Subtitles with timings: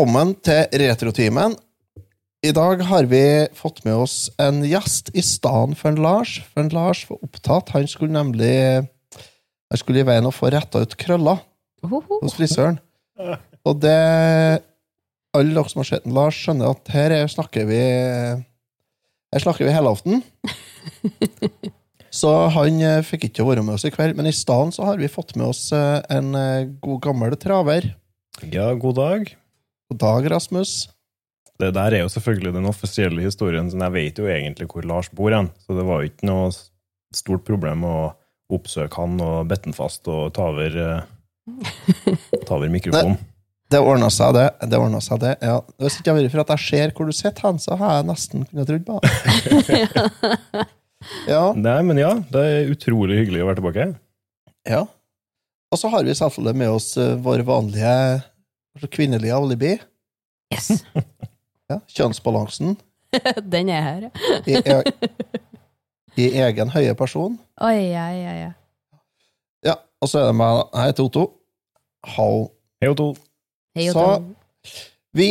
[0.00, 1.52] Velkommen til Retrotimen.
[2.40, 3.20] I dag har vi
[3.52, 6.38] fått med oss en gjest i stedet for en Lars.
[6.54, 7.68] For en Lars var opptatt.
[7.74, 11.42] Han skulle nemlig Han skulle i veien og få retta ut krøller
[11.84, 12.78] hos frisøren.
[13.68, 13.92] Og det
[15.36, 19.68] Alle dere som har sett en Lars, skjønner at her er, snakker vi Her snakker
[19.68, 20.24] vi helaften.
[22.22, 25.12] Så han eh, fikk ikke være med oss i kveld, men i stedet har vi
[25.12, 27.92] fått med oss eh, en eh, god gammel traver.
[28.48, 29.36] Ja, god dag.
[29.90, 30.88] God dag, Rasmus.
[31.58, 35.08] Det der er jo selvfølgelig den offisielle historien, så jeg vet jo egentlig hvor Lars
[35.10, 35.50] bor hen.
[35.66, 36.52] Så det var jo ikke noe
[37.16, 37.96] stort problem å
[38.54, 41.66] oppsøke han og bette han fast og ta over, eh,
[42.46, 43.18] ta over mikrofonen.
[43.70, 44.48] Det ordna seg, det.
[44.66, 45.36] det, ordnet seg det.
[45.46, 45.60] Ja.
[45.78, 47.92] Hvis ikke det hadde vært for at jeg ser hvor du sitter hen, så har
[48.00, 50.64] jeg nesten kunnet trodd på det.
[51.30, 53.86] Ja, Nei, men ja, det er utrolig hyggelig å være tilbake.
[54.68, 54.80] ja.
[55.70, 57.94] Og så har vi selvfølgelig med oss eh, vår vanlige
[58.76, 59.76] altså kvinnelig alibi.
[60.54, 60.70] Yes!
[61.70, 62.72] Ja, kjønnsbalansen
[63.54, 64.38] Den er her, ja.
[64.42, 64.78] i, e
[66.18, 67.36] i egen høye person.
[67.62, 68.40] Oi, oi, oi.
[68.48, 68.98] oi.
[69.68, 70.64] Ja, og så er det meg.
[70.74, 71.22] Jeg heter Otto.
[72.16, 72.48] Hall.
[72.82, 73.06] Hei, Otto.
[73.78, 74.82] Hei, Så-
[75.14, 75.28] Vi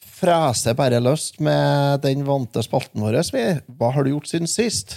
[0.00, 3.20] freser bare løst med den vante spalten vår.
[3.36, 3.44] Vi.
[3.76, 4.96] Hva har du gjort siden sist?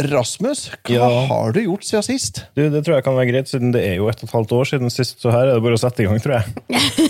[0.00, 0.70] Rasmus.
[0.86, 1.08] Hva Ja.
[1.28, 2.42] har du gjort siden sist?
[2.56, 4.52] Du, det tror jeg kan være greit, siden det er jo ett og et halvt
[4.56, 6.46] år siden sist, så her er det bare å sette i gang, tror jeg.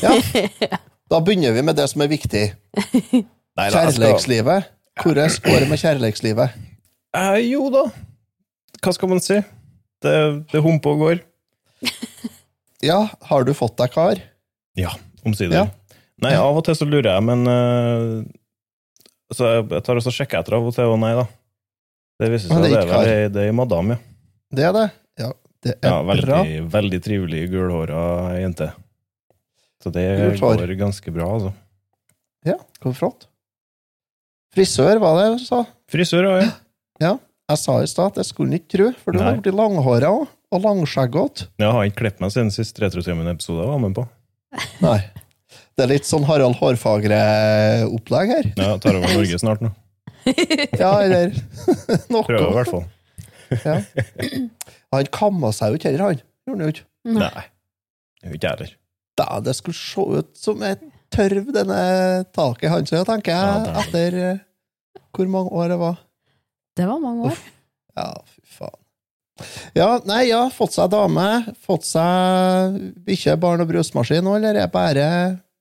[0.02, 0.78] Ja.
[1.12, 2.44] Da begynner vi med det som er viktig.
[3.58, 4.70] Nei, da, Kjærleikslivet.
[5.02, 6.56] Hvordan går det med kjærleikslivet?
[7.16, 7.84] Eh, jo da.
[8.82, 9.38] Hva skal man si?
[10.02, 10.14] Det,
[10.50, 11.22] det humper og går.
[12.82, 12.96] Ja,
[13.28, 14.18] har du fått deg kar?
[14.74, 14.90] Ja,
[15.22, 15.54] omsider.
[15.54, 15.98] Ja.
[16.18, 18.24] Nei, av og til så lurer jeg, men uh,
[19.30, 21.28] Så jeg, jeg tar også og sjekker etter av og til, og nei da.
[22.22, 23.98] Det viser seg det det er ei- det er madam, ja.
[24.52, 24.86] Det er det?
[25.18, 25.32] Ja,
[25.64, 26.40] det er ja veldig, bra.
[26.76, 28.02] veldig trivelig, gulhåra
[28.38, 28.70] jente.
[29.82, 30.04] Så det
[30.38, 31.52] Gult går ganske bra, altså.
[32.46, 33.26] Ja, hvor flott.
[34.54, 35.64] Frisør, var det du sa?
[35.90, 36.36] Frisør ja.
[37.00, 37.18] jeg.
[37.52, 40.30] Jeg sa i stad at jeg skulle ikke tro, for du har blitt langhåra òg,
[40.52, 41.48] og langskjeggete.
[41.60, 44.06] Jeg har ikke klippet meg siden sist Retrotimen-episode jeg var med på.
[44.84, 44.98] Nei.
[45.72, 48.48] Det er litt sånn Harald Hårfagre-opplegg her.
[48.60, 49.72] Ja, tar over Norge snart nå.
[50.82, 51.32] Ja, eller
[52.12, 52.24] noe.
[52.26, 52.84] Prøver i hvert fall.
[53.64, 53.74] Ja.
[54.94, 56.22] Han kamma seg jo ikke heller, han.
[56.46, 56.86] Gjorde han jo ikke.
[57.18, 57.44] Nei.
[58.22, 58.76] Gjør ikke jeg heller.
[59.20, 61.80] Da, det skulle se ut som et tørv, denne
[62.32, 65.98] taket hans, ja, tenker Ja, jeg, det er etter eh, hvor mange år det var.
[66.80, 67.42] Det var mange år.
[67.98, 68.78] Ja, fy faen.
[69.76, 71.26] Ja, nei, ja, fått seg dame,
[71.66, 75.06] fått seg bikkje, barn og brødmaskin nå, eller er det bare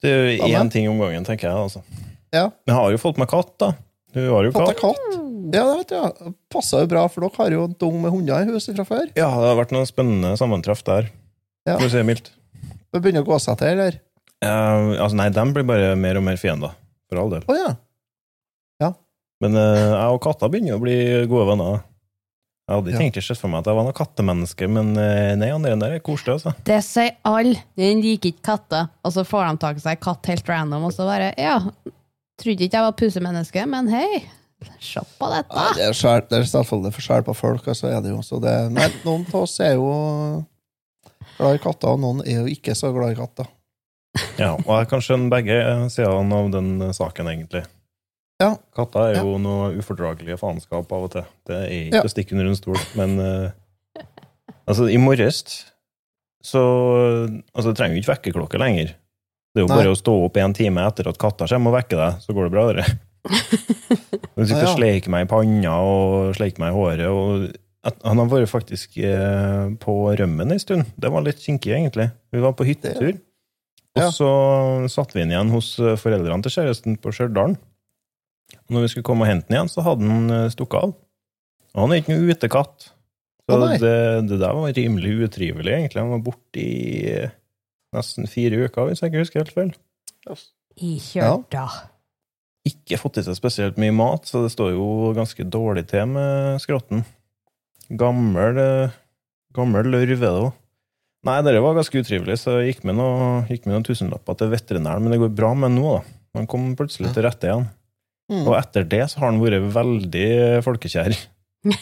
[0.04, 1.58] Det er jo én ting om gangen, tenker jeg.
[1.68, 1.84] altså.
[2.32, 2.46] Ja.
[2.68, 3.74] Jeg har jo fått meg katt, da.
[4.14, 4.76] Du har jo katt.
[4.80, 5.06] katt?
[5.52, 6.34] Ja, det vet jeg.
[6.52, 9.08] Passer jo bra, for dere har jo en dung med hunder i huset fra før.
[9.16, 11.10] Ja, det har vært noen spennende sammentreff der,
[11.68, 11.78] Ja.
[11.78, 12.32] for å si det mildt.
[12.92, 14.00] Det begynner å gå seg til, eller?
[14.44, 16.74] Uh, altså, nei, de blir bare mer og mer fiender,
[17.10, 17.44] for all del.
[17.48, 17.76] Oh, ja.
[19.42, 20.96] Men uh, jeg og katta begynner å bli
[21.26, 21.80] gode venner.
[22.70, 23.06] Jeg hadde ikke Ja.
[23.08, 26.36] egentlig for meg at jeg var noe kattemenneske, men eh, nei, han der er koselig,
[26.38, 26.54] altså.
[26.64, 27.58] Det sier alle.
[27.76, 28.92] Den liker ikke katter.
[29.04, 31.56] Og så får de tak i seg katt helt random, og så bare Ja,
[32.42, 34.22] trodde ikke jeg var pusemenneske, men hei,
[34.84, 35.56] se på dette.
[35.58, 38.22] Nei, det er, skjær, det er selvfølgelig forskjell på folk, Altså, så er det jo
[38.26, 39.88] så det Men noen av oss er jo
[41.38, 43.50] glad i katter, og noen er jo ikke så glad i katter.
[44.38, 45.56] Ja, og jeg kan skjønne begge
[45.94, 47.64] sidene av den saken, egentlig.
[48.42, 48.56] Ja.
[48.76, 49.24] Katter er Ja.
[49.24, 51.26] jo noe ufordragelige faenskap av og til.
[51.48, 52.04] Det er ikke Ja.
[52.04, 53.52] å stikke under en stol, men uh,
[54.68, 55.44] Altså, i morges
[56.44, 56.62] så
[57.56, 58.96] Altså, du trenger jo ikke vekkerklokke lenger.
[59.52, 59.80] Det er jo Nei.
[59.82, 62.48] bare å stå opp en time etter at katta kommer og vekker deg, så går
[62.48, 62.86] det bra, dere.
[64.38, 67.10] Hun sitter og sleiker meg i panna og sleiker meg i håret.
[67.12, 70.88] og Han har vært faktisk eh, på rømmen en stund.
[70.96, 72.08] Det var litt kinkig, egentlig.
[72.32, 73.20] Vi var på hyttetur.
[74.00, 74.32] Og så
[74.92, 77.58] satt vi inn igjen hos eh, foreldrene til kjæresten på Stjørdal.
[78.56, 80.96] Og når vi skulle komme og hente den igjen, så hadde han eh, stukket av.
[81.76, 82.90] Og han er ikke noe utekatt.
[83.52, 83.96] Så det,
[84.30, 86.00] det der var rimelig utrivelig, egentlig.
[86.00, 87.28] Han var borte i
[87.96, 89.74] nesten fire uker, hvis jeg ikke husker helt feil.
[90.82, 91.66] I kjørta.
[92.68, 96.62] Ikke fått i seg spesielt mye mat, så det står jo ganske dårlig til med
[96.62, 97.04] skrotten.
[97.98, 98.98] Gammel, eh,
[99.56, 100.52] gammel lørv er det òg.
[101.28, 104.50] Nei, det var ganske utrivelig, så jeg gikk med, noe, gikk med noen tusenlapper til
[104.54, 106.18] veterinæren, men det går bra med nå, da.
[106.40, 107.68] Han kom plutselig til rette igjen.
[108.32, 108.46] Mm.
[108.46, 110.32] Og etter det så har han vært veldig
[110.66, 111.18] folkekjær.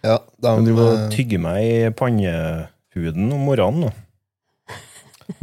[0.00, 3.90] Ja, de, Han driver og eh, tygger meg i pannehuden om morgenen nå.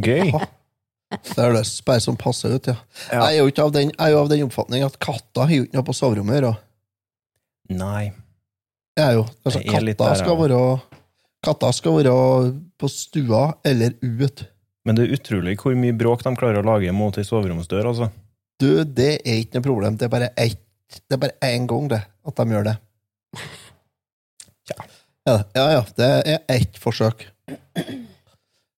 [0.01, 0.31] Gøy.
[0.31, 2.75] det er det bare som passer ut, ja.
[3.11, 3.27] Ja.
[3.27, 5.55] Jeg er jo ikke av den, jeg er jo av den oppfatning at katter har
[5.55, 6.53] ikke noe på soverommet å gjøre.
[7.77, 8.03] Nei.
[8.97, 10.61] Jeg er jo, altså, Jeg er katter skal være
[11.45, 12.13] Katter skal være
[12.81, 14.41] på stua eller ut.
[14.87, 18.09] Men det er utrolig hvor mye bråk de klarer å lage mot ei soveromsdør, altså.
[18.57, 19.97] Du, det er ikke noe problem.
[19.99, 22.77] Det er bare ett Det er bare én gang, det, at de gjør det.
[24.67, 24.83] Ja.
[25.27, 25.83] Ja, ja, ja.
[25.95, 27.21] Det er ett forsøk.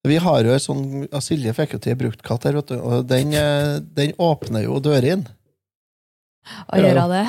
[0.09, 3.35] Vi har jo sånn ja, Silje fikk jo til bruktkatt her, vet du, og den,
[3.37, 5.29] eh, den åpner jo dørene.
[6.69, 7.25] Å gjøre det?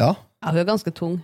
[0.00, 0.14] Ja.
[0.42, 1.20] Ja, hun er ganske tung.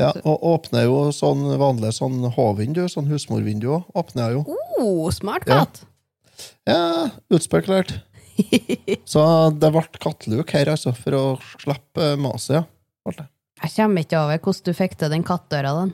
[0.00, 3.90] Ja, og åpner jo sånn vanlig sånn H-vindu, sånn husmorvindu òg.
[3.98, 4.44] Åpner jo.
[4.78, 5.82] Oh, smart katt!
[6.66, 7.92] Ja, utspekulert.
[9.12, 9.22] Så
[9.60, 11.24] det ble katteluk her, altså, for å
[11.60, 13.26] slippe maset, ja.
[13.62, 15.92] Jeg kommer ikke over hvordan du fikk til den kattdøra, den.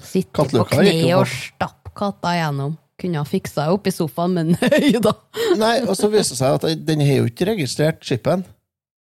[0.00, 1.79] Sitte på kne og bak.
[1.96, 2.76] Katta gjennom.
[3.00, 5.14] Kunne ha fiksa opp i sofaen, men nei da.
[5.60, 8.44] Nei, og så viser det seg at den har jo ikke registrert chipen.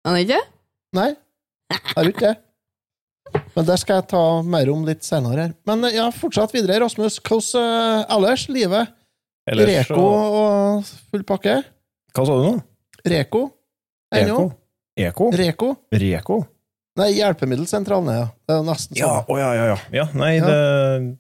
[0.07, 0.43] Han er ikke?
[0.97, 1.09] Nei,
[1.95, 2.37] har ikke det.
[3.53, 5.51] Men det skal jeg ta mer om litt senere her.
[5.69, 7.19] Men ja, fortsatt videre, Rasmus.
[7.27, 7.67] Hvordan
[8.07, 8.47] uh, ellers?
[8.49, 8.95] Livet?
[9.49, 11.59] Ellers Reko og full pakke?
[12.17, 12.55] Hva sa du nå?
[13.09, 13.43] Reko?
[14.15, 14.39] Ennå?
[14.97, 15.29] Eko?
[15.29, 15.29] Eko?
[15.37, 15.69] Reko?
[15.93, 16.39] Reko?
[16.99, 18.27] Nei, Hjelpemiddelsentralen, ja.
[18.49, 19.29] Det er jo nesten Ja, sånn.
[19.31, 19.77] å, ja, ja, ja.
[19.95, 20.49] ja nei, Ja.
[20.49, 21.19] det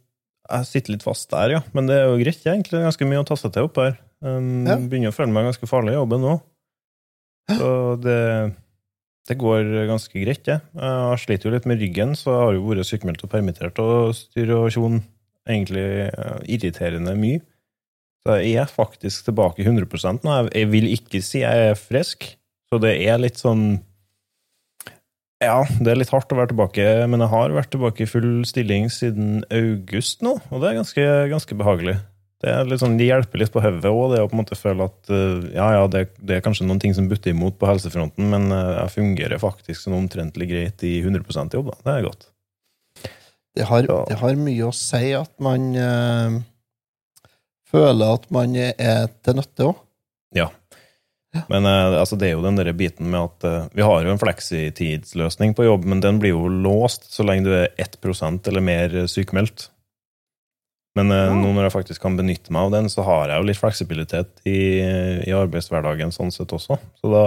[0.48, 1.60] Jeg sitter litt fast der, ja.
[1.76, 2.76] Men det er jo greit, ja, egentlig.
[2.76, 3.98] Det er ganske mye å tasse til opp her.
[4.24, 4.78] Um, Ja.
[4.80, 6.38] Begynner å føle meg ganske farlig i jobben nå.
[7.48, 7.68] Så
[8.04, 8.16] det,
[9.28, 10.58] det går ganske greit, det.
[10.76, 14.16] Jeg sliter jo litt med ryggen, så jeg har jo vært sykemeldt og permittert og
[14.16, 14.98] styr og tjon
[15.48, 17.40] egentlig eh, irriterende mye.
[18.24, 20.34] Så jeg er faktisk tilbake 100 nå.
[20.52, 22.26] Jeg vil ikke si jeg er frisk,
[22.68, 23.78] så det er litt sånn
[25.44, 28.30] ja, det er litt hardt å være tilbake, men jeg har vært tilbake i full
[28.48, 31.98] stilling siden august nå, og det er ganske, ganske behagelig.
[32.38, 34.86] Det, er sånn, det hjelper litt på hodet òg, det å på en måte føle
[34.86, 38.28] at eh, ja, ja, det, det er kanskje noen ting som butter imot på helsefronten,
[38.30, 41.24] men eh, jeg fungerer faktisk sånn omtrentlig greit i 100
[41.56, 41.72] jobb.
[41.72, 41.80] Da.
[41.82, 42.28] Det er godt.
[43.58, 43.98] Det har, Ja.
[44.06, 46.38] det har mye å si at man øh,
[47.66, 49.82] føler at man er til nytte òg.
[50.38, 50.50] Ja.
[51.48, 54.12] Men eh, altså, det er jo den der biten med at eh, vi har jo
[54.12, 58.64] en fleksitidsløsning på jobb, men den blir jo låst så lenge du er 1% eller
[58.64, 59.68] mer sykemeldt.
[60.98, 61.28] Men ja.
[61.30, 64.40] nå når jeg faktisk kan benytte meg av den, så har jeg jo litt fleksibilitet
[64.48, 64.80] i,
[65.28, 66.78] i arbeidshverdagen sånn sett også.
[66.98, 67.26] Så da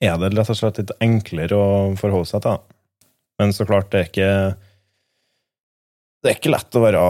[0.00, 2.60] er det rett og slett litt enklere å forholde seg til.
[2.60, 3.10] da.
[3.40, 4.32] Men så klart, det er ikke
[6.20, 7.02] Det er ikke lett å være,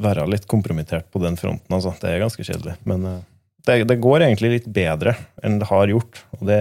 [0.00, 1.92] være litt kompromittert på den fronten, altså.
[2.00, 2.78] Det er ganske kjedelig.
[2.88, 3.18] Men eh,
[3.66, 5.14] det, det går egentlig litt bedre
[5.44, 6.60] enn det har gjort, og det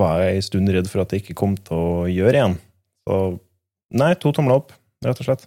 [0.00, 2.56] var jeg en stund redd for at det ikke kom til å gjøre igjen.
[3.08, 3.16] Så
[3.98, 4.72] nei, to tomler opp,
[5.04, 5.46] rett og slett.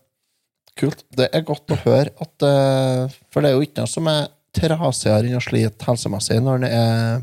[0.79, 1.03] Kult.
[1.15, 4.23] Det er godt å høre at eh, For det er jo ikke noe som er
[4.57, 7.21] trasigere enn å slite helsemessig når en er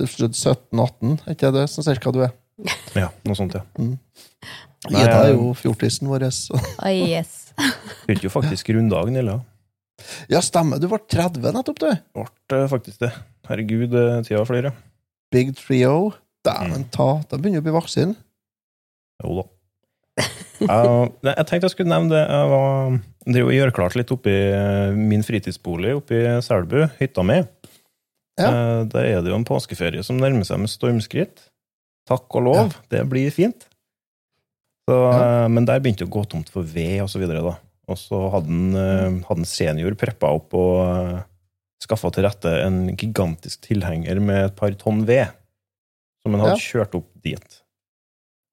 [0.00, 2.32] 17-18, er ikke det sånn cirka du er?
[2.96, 3.62] Ja, noe sånt, ja.
[3.80, 6.24] Nei, Ida er jo fjortisen vår.
[6.32, 7.52] så- Å, yes.
[8.06, 9.38] Fylte jo faktisk runddagen, Illa.
[10.32, 10.80] Ja, stemmer.
[10.80, 11.90] Du ble 30 nettopp, du.
[12.16, 13.12] Ble eh, faktisk det.
[13.50, 14.74] Herregud, eh, tida flyr, ja.
[15.34, 16.12] Big trio.
[16.46, 18.14] Dæven ta, da begynner å bli voksen.
[19.24, 19.46] Jo da.
[20.60, 22.22] Jeg, jeg tenkte jeg skulle nevne det.
[22.28, 22.94] Jeg var,
[23.26, 27.38] det er jo gjør klart litt oppi eh, min fritidsbolig oppi Selbu, hytta mi.
[28.40, 28.50] Ja.
[28.88, 31.46] Der er det jo en påskeferie som nærmer seg med stormskritt.
[32.08, 33.66] Takk og lov, det blir fint.
[34.88, 35.44] Så, Ja.
[35.44, 37.56] eh, Men der begynte det å gå tomt for ved, og så videre, da.
[37.90, 41.18] Og så hadde en, eh, hadde han senior preppa opp og uh,
[41.82, 45.32] skaffa til rette en gigantisk tilhenger med et par tonn ved,
[46.22, 47.60] som han hadde kjørt opp dit.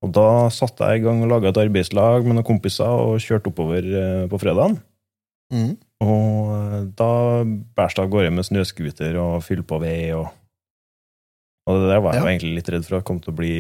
[0.05, 3.49] Og da satte jeg i gang og laga et arbeidslag med noen kompiser og kjørte
[3.51, 4.77] oppover eh, på fredagen.
[5.53, 5.73] Mm.
[6.05, 7.11] Og eh, da
[7.77, 10.27] bærs det av gårde med snøscooter og fyller på ved og
[11.67, 12.29] Og det der var jeg Ja.
[12.31, 13.55] egentlig litt redd for at kom til å bli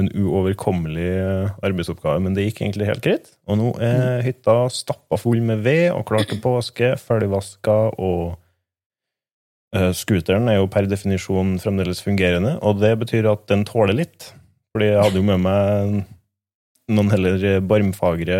[0.00, 3.28] en uoverkommelig eh, arbeidsoppgave, men det gikk egentlig helt greit.
[3.46, 8.34] Og nå er hytta stappa full med ved og klar til påske, ferdigvaska og
[9.76, 14.32] eh, Scooteren er jo per definisjon fremdeles fungerende, og det betyr at den tåler litt.
[14.74, 16.00] Fordi jeg hadde jo med meg
[16.90, 18.38] noen heller barmfagre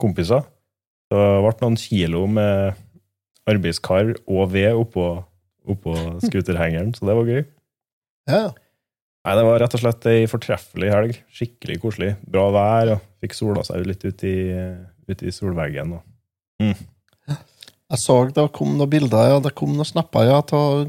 [0.00, 0.46] kompiser.
[1.10, 2.78] Så det ble noen kilo med
[3.46, 5.08] arbeidskar og ved oppå,
[5.66, 7.42] oppå scooterhengeren, så det var gøy.
[8.30, 8.46] Ja.
[9.26, 11.16] Nei, Det var rett og slett ei fortreffelig helg.
[11.34, 12.12] Skikkelig koselig.
[12.30, 14.36] Bra vær, og fikk sola seg litt ut i,
[15.10, 15.96] ut i solveggen.
[15.98, 19.40] Og Jeg så det kom noen bilder, ja.
[19.42, 20.86] Det kom noen snapper ja, av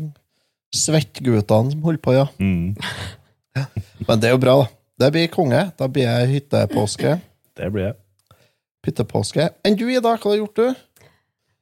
[0.75, 2.27] svettguttene som holdt på, ja.
[2.37, 2.77] Mm.
[4.05, 4.69] Men det er jo bra, da.
[4.97, 5.63] Det blir konge.
[5.77, 7.17] Da blir jeg hyttepåske.
[7.57, 7.97] Det blir jeg.
[8.85, 9.49] Hyttepåske.
[9.65, 10.13] Enn du, Ida?
[10.13, 11.09] Hva har du gjort, du?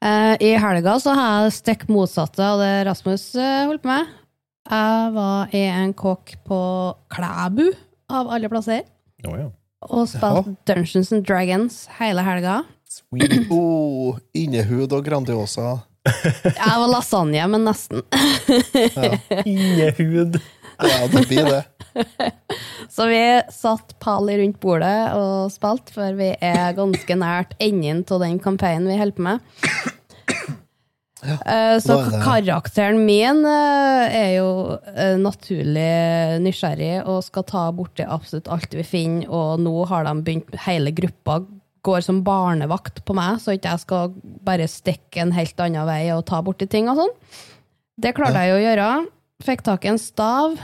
[0.06, 4.12] Eh, I helga så har jeg stikk motsatte av det Rasmus eh, holdt på med.
[4.66, 6.60] Jeg var i en kåk på
[7.14, 7.68] Klæbu,
[8.10, 8.84] av alle plasser,
[9.26, 9.48] Oh, ja.
[9.90, 12.60] og spilte Dungeons and Dragons hele helga.
[12.90, 13.48] Sweet.
[13.54, 15.80] Oh, innehud og Grandiosa.
[16.06, 18.04] Jeg var lasagne, men nesten.
[19.46, 20.38] Innehud.
[20.76, 21.64] Ja, det blir det.
[22.92, 23.22] Så vi
[23.56, 28.86] satt pall rundt bordet og spilte, for vi er ganske nært enden av den kampanjen
[28.92, 29.40] vi holder på med.
[31.26, 34.50] Eh, Så er karakteren min eh, er jo
[34.94, 40.16] eh, naturlig nysgjerrig og skal ta borti absolutt alt vi finner, og nå har de
[40.26, 41.42] begynt, hele gruppa
[41.86, 44.16] går som barnevakt på meg, så ikke jeg skal
[44.46, 47.14] bare stikke en helt annen vei og ta borti ting og sånn.
[48.02, 48.88] Det klarte jeg jo å gjøre.
[49.46, 50.56] Fikk tak i en stav,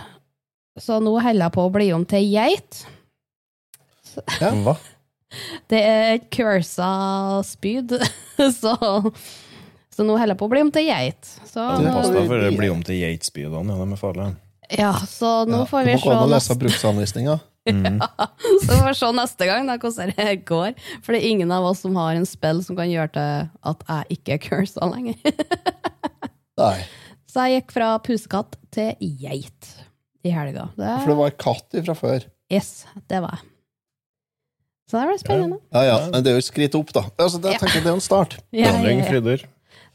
[0.79, 2.81] så nå holder jeg på å bli om til geit.
[4.41, 4.73] Hva?
[5.71, 6.89] Det er et cursa
[7.47, 7.93] spyd,
[8.61, 8.73] så,
[9.91, 11.23] så nå holder jeg på å bli om til geit.
[11.45, 13.99] Så, Du Det er passer vi- for det blir om til geitspydene, ja, de er
[13.99, 14.35] farlige.
[14.79, 16.55] ja, så nå Ja, får du vi må gå se an å lese
[17.61, 17.99] Mm.
[18.01, 18.25] Ja,
[18.65, 20.73] så får vi se neste gang da, hvordan det går.
[21.03, 23.83] For det er ingen av oss som har en spill som kan gjøre til at
[23.87, 25.13] jeg ikke er cursa lenger.
[26.57, 26.79] Nei,
[27.29, 29.69] Så jeg gikk fra pusekatt til geit
[30.25, 30.69] i helga.
[30.75, 32.25] Det, for det var katt fra før.
[32.51, 33.47] yes, det var jeg.
[34.89, 35.59] Så det ble spennende.
[35.71, 37.05] Ja, ja, men det er jo et skritt opp, da.
[37.17, 37.61] Altså, det, jeg Ja.
[37.61, 38.37] tenker det er jo en start.
[38.51, 39.05] Ja, ja, Forandring, ja.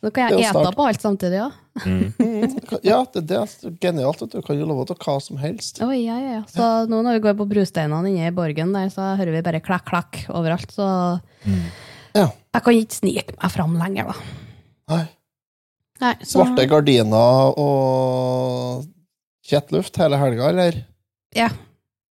[0.07, 1.55] Nå kan jeg ete på alt samtidig òg.
[1.83, 2.13] Mm,
[2.87, 4.23] Ja, det, det er genialt.
[4.31, 5.81] Du kan jo love til hva som helst.
[5.83, 6.43] Oh, ja, ja, ja.
[6.53, 9.61] Så nå når vi går på brusteinene inne i borgen der, så hører vi bare
[9.67, 10.71] klakk-klakk overalt.
[10.73, 10.87] Så
[12.17, 12.31] Ja.
[12.55, 14.17] jeg kan ikke snike meg fram lenger, da.
[14.95, 15.03] Nei.
[16.01, 18.87] Nei, så, Svarte gardiner og
[19.49, 20.79] kjettluft hele helga, eller?
[21.35, 21.49] Ja,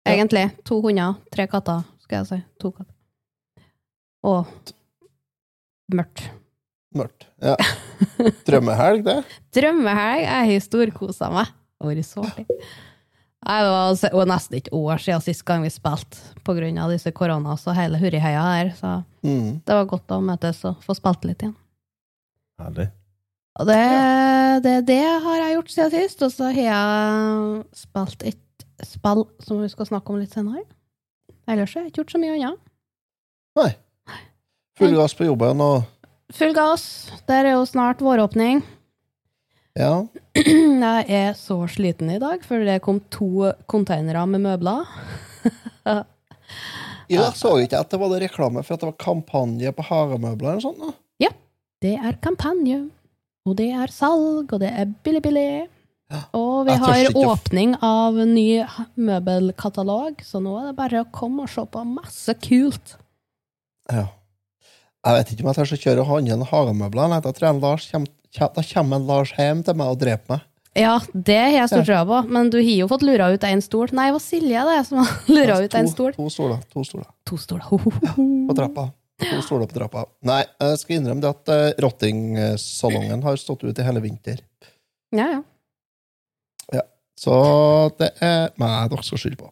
[0.05, 0.49] egentlig.
[0.67, 2.39] To hunder, tre katter, skal jeg si.
[2.61, 2.91] To katter.
[4.25, 4.45] Og
[5.93, 6.25] mørkt.
[6.95, 7.25] Mørkt.
[7.43, 7.55] Ja.
[8.47, 9.17] Drømmehelg, det.
[9.55, 10.21] Drømmehelg.
[10.25, 11.49] Jeg har storkosa meg.
[11.75, 12.45] Det har vært så artig.
[13.45, 16.17] Det var nesten et år siden sist gang vi spilte,
[16.81, 18.71] av disse korona og hele hurriheia her.
[18.79, 19.61] Så Mm.
[19.65, 21.55] det var godt å møtes og få spilt litt igjen.
[22.61, 22.87] Herlig.
[23.59, 23.79] Og det,
[24.63, 29.61] det, det har jeg gjort siden sist, og så har jeg spilt et spill som
[29.61, 30.63] vi skal snakke om litt senere.
[31.47, 32.59] Ellers har jeg ikke gjort så mye annet.
[33.59, 33.71] Nei.
[34.75, 35.83] Full gass på jobben og
[36.33, 37.11] Full gass.
[37.29, 38.63] Der er jo snart våråpning.
[39.77, 40.07] Ja.
[40.35, 44.89] Jeg er så sliten i dag, for det kom to containere med møbler.
[47.11, 50.63] Jeg så ikke at det var reklame for at det var kampanje på hagemøbler eller
[50.65, 50.81] sånt.
[50.81, 50.95] Da.
[51.85, 52.79] Det er kampanje,
[53.45, 55.65] og det er salg, og det er billig-billig.
[56.13, 56.21] Ja.
[56.37, 58.63] Og vi har åpning av ny
[58.95, 62.95] møbelkatalog, så nå er det bare å komme og se på masse kult.
[63.91, 64.07] Ja.
[65.05, 67.15] Jeg vet ikke om jeg tør å kjøre og handle en hagemøbler.
[67.21, 69.99] Da tror jeg en Lars kjem, kjem, da kommer en Lars hjem til meg og
[70.01, 70.45] dreper meg.
[70.75, 71.85] Ja, det har jeg stor Ja.
[71.87, 73.87] trua på, men du har jo fått lura ut én stol.
[73.95, 76.11] Nei, det var Silje det som har lura ut en stol.
[76.17, 76.59] To stoler.
[76.73, 77.63] To stoler To stoler.
[77.69, 78.25] Ho, ho, ho.
[78.49, 78.89] på trappa.
[79.23, 80.03] To stoler på trappa.
[80.27, 84.41] Nei, jeg skal innrømme det at uh, rottingsalongen har stått ute i hele vinter.
[85.15, 85.43] Ja, ja.
[87.15, 87.31] Så
[87.95, 89.47] det er meg dere skal skylde på.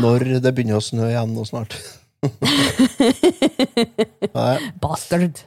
[0.00, 1.76] Når det begynner å snø igjen nå snart.
[4.82, 5.44] Bastard.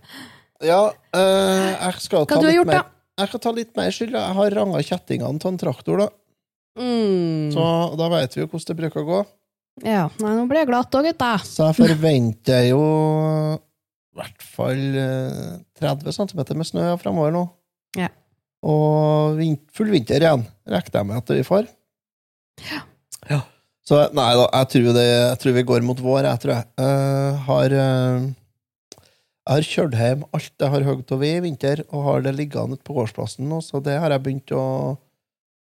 [0.63, 2.87] Ja, øh, jeg skal ta litt gjort, mer?
[3.17, 4.15] Jeg skal ta litt mer skyld.
[4.17, 6.07] Jeg har ranga kjettingene til en traktor, da.
[6.77, 7.49] Mm.
[7.53, 7.65] Så
[7.97, 9.21] da vet vi jo hvordan det bruker å gå.
[9.85, 11.31] Ja, nei, nå blir jeg glatt òg, gutta.
[11.45, 12.81] Så jeg forventer jo
[14.17, 17.43] i hvert fall eh, 30 cm med snø fremover nå.
[17.97, 18.09] Ja.
[18.65, 19.37] Og
[19.77, 21.69] full vinter igjen, regner jeg med at vi får.
[22.65, 22.81] Ja.
[23.87, 26.67] Så nei da, jeg tror, det, jeg tror vi går mot vår, jeg tror jeg.
[26.75, 28.25] Uh, har, uh,
[29.47, 32.33] jeg har kjørt hjem alt jeg har hogd av ved i vinter, og har det
[32.35, 34.65] liggende på gårdsplassen nå, så det har jeg begynt å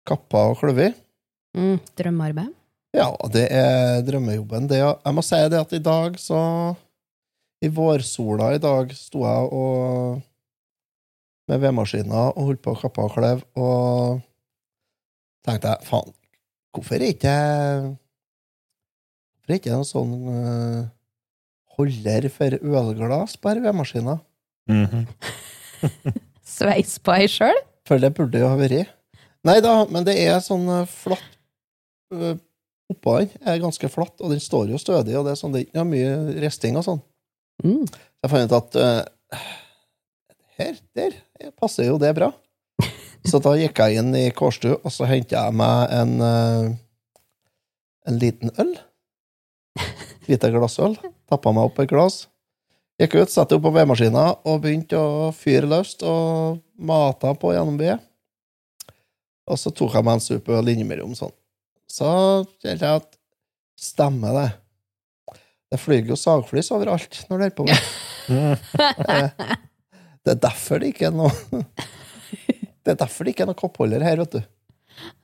[0.09, 0.97] kappe og kløve i.
[1.59, 2.51] Mm, drømmearbeid.
[2.97, 4.67] Ja, det er drømmejobben.
[4.67, 6.41] Det, jeg må si det at i dag så
[7.63, 10.19] I vårsola i dag sto jeg og
[11.49, 14.21] med vedmaskina og holdt på å kappe og kløve, og
[15.47, 16.13] tenkte jeg faen,
[16.75, 17.37] hvorfor er ikke
[19.49, 20.81] Hvorfor er ikke en sånn uh,
[21.79, 24.21] holder for ølglass på her
[24.69, 25.07] Mm -hmm.
[26.45, 27.57] Sveis på ei sjøl?
[27.87, 28.93] For det burde jo ha vært.
[29.43, 31.39] Nei da, men det er sånn eh, flatt
[32.13, 32.37] uh,
[32.91, 35.61] Oppå den er ganske flatt, og den står jo stødig, og det er, sånn, det
[35.61, 37.01] er ikke mye risting og sånn.
[37.65, 37.87] Mm.
[38.23, 39.39] Jeg fant ut at uh,
[40.59, 41.13] her, der
[41.57, 42.33] passer jo det bra.
[43.29, 46.77] Så da gikk jeg inn i Kårstu, og så hentet jeg meg en, uh,
[48.09, 48.77] en liten øl.
[50.29, 50.97] Et glassøl.
[50.99, 51.15] glass.
[51.31, 52.27] Tappa meg opp et glass.
[52.99, 57.77] Gikk ut, satte opp på vedmaskina og begynte å fyre løst og mata på gjennom
[57.79, 58.03] byet
[59.47, 61.35] Og så tok jeg meg en sup øl innimellom sånn.
[61.89, 62.09] Så
[62.59, 63.15] kjente jeg at
[63.79, 64.49] stemmer det.
[65.71, 69.57] Det flyr jo sagflis overalt når du holder på med det.
[70.29, 71.31] Det er derfor det ikke er noe
[72.85, 74.43] Det er derfor det ikke er noe koppholder her, vet du.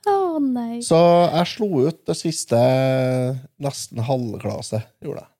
[0.06, 0.80] Å nei.
[0.84, 0.98] Så
[1.32, 2.58] jeg slo ut det siste
[3.62, 5.30] nesten halve glasset, gjorde jeg.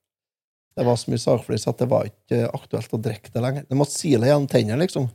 [0.74, 3.62] Det var så mye sagflis at det var ikke aktuelt å drikke det lenger.
[3.68, 5.04] Det måtte sile gjennom tennene, liksom.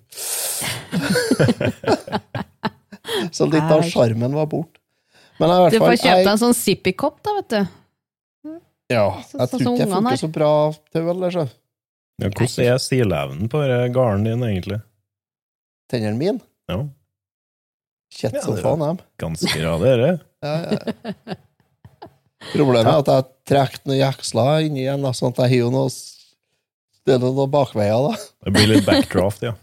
[3.35, 4.79] så litt av sjarmen var borte.
[5.39, 7.61] Men i hvert Du fall får kjøpt deg en sånn Zippy-kopp, da, vet du.
[8.91, 10.51] ja, Så- jeg tror ikke jeg funker så bra
[10.91, 11.49] til øl.
[12.19, 13.57] Ja, hvordan er sileevnen på
[13.95, 14.81] garden din, egentlig?
[15.89, 16.83] Tennene mine Ja,
[18.09, 18.97] Kjett Ja, som faen, dem.
[19.21, 20.11] ganske rare, dere.
[20.43, 21.35] Ja, ja.
[22.53, 25.89] Problemet er at jeg trekker noen jeksler inni igjen, sånn at jeg har noen noe
[25.91, 26.31] s-
[27.09, 28.13] er noen bakveier, da.
[28.47, 29.55] Det blir litt backdraft, ja.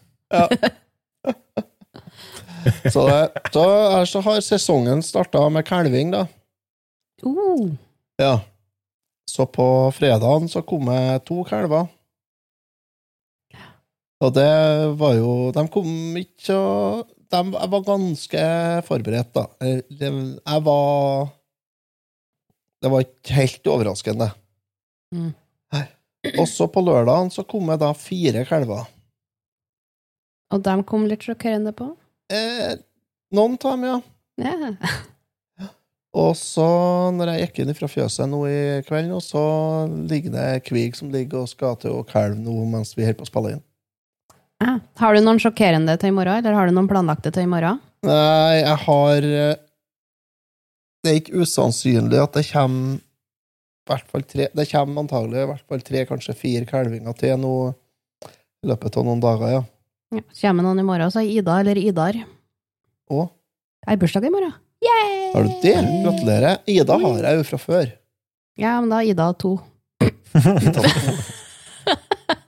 [2.92, 3.20] Så, det,
[3.54, 3.64] så,
[4.10, 6.24] så har sesongen starta med kalving, da.
[7.24, 7.72] Uh,
[8.20, 8.40] Ja.
[9.30, 9.64] Så på
[9.96, 11.88] fredagen så kom det to kalver.
[14.24, 14.46] Og det
[14.96, 16.60] var jo De kom ikke så
[17.32, 18.42] de, Jeg var ganske
[18.86, 19.46] forberedt, da.
[19.62, 21.28] Jeg, jeg var
[22.82, 24.30] Det var ikke helt overraskende.
[25.14, 25.32] Mm.
[26.42, 28.86] Også på lørdagen så kom jeg da fire kalver.
[30.50, 31.90] og de kom litt sjokkerende på.
[32.30, 32.78] Eh,
[33.34, 34.00] noen av dem, ja.
[34.38, 34.96] Yeah.
[36.16, 36.66] Og så,
[37.12, 39.42] når jeg gikk inn fra fjøset nå i kveld, så
[40.08, 43.26] ligger det kvig som ligger og skal til å kalve nå mens vi holder på
[43.26, 43.65] å spille inn.
[44.62, 44.78] Ja.
[45.02, 47.80] Har du noen sjokkerende til i morgen, eller har du noen planlagte til i morgen?
[48.06, 49.56] Nei, jeg har eh,
[51.04, 53.02] Det er ikke usannsynlig at det kommer
[53.86, 57.52] hvert fall tre Det kommer antagelig i hvert fall tre, kanskje fire kalvinger til nå
[58.26, 59.62] i løpet av noen dager, ja.
[60.16, 60.22] Ja.
[60.40, 62.16] Kommer noen i morgen, så er Ida eller Idar.
[63.12, 63.26] Å,
[63.84, 64.54] Jeg har bursdag i morgen.
[64.82, 65.32] Yay!
[65.34, 65.76] har du det?
[66.04, 66.58] Gratulerer.
[66.66, 67.92] Ida har jeg jo fra før.
[68.58, 69.52] Ja, men da er Ida to.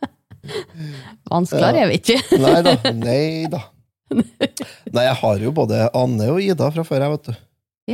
[1.28, 2.18] Vanskeligere er vi ikke.
[2.44, 2.74] Nei da.
[2.96, 3.62] Nei da.
[4.08, 7.40] Nei, jeg har jo både Anne og Ida fra før, jeg, vet du.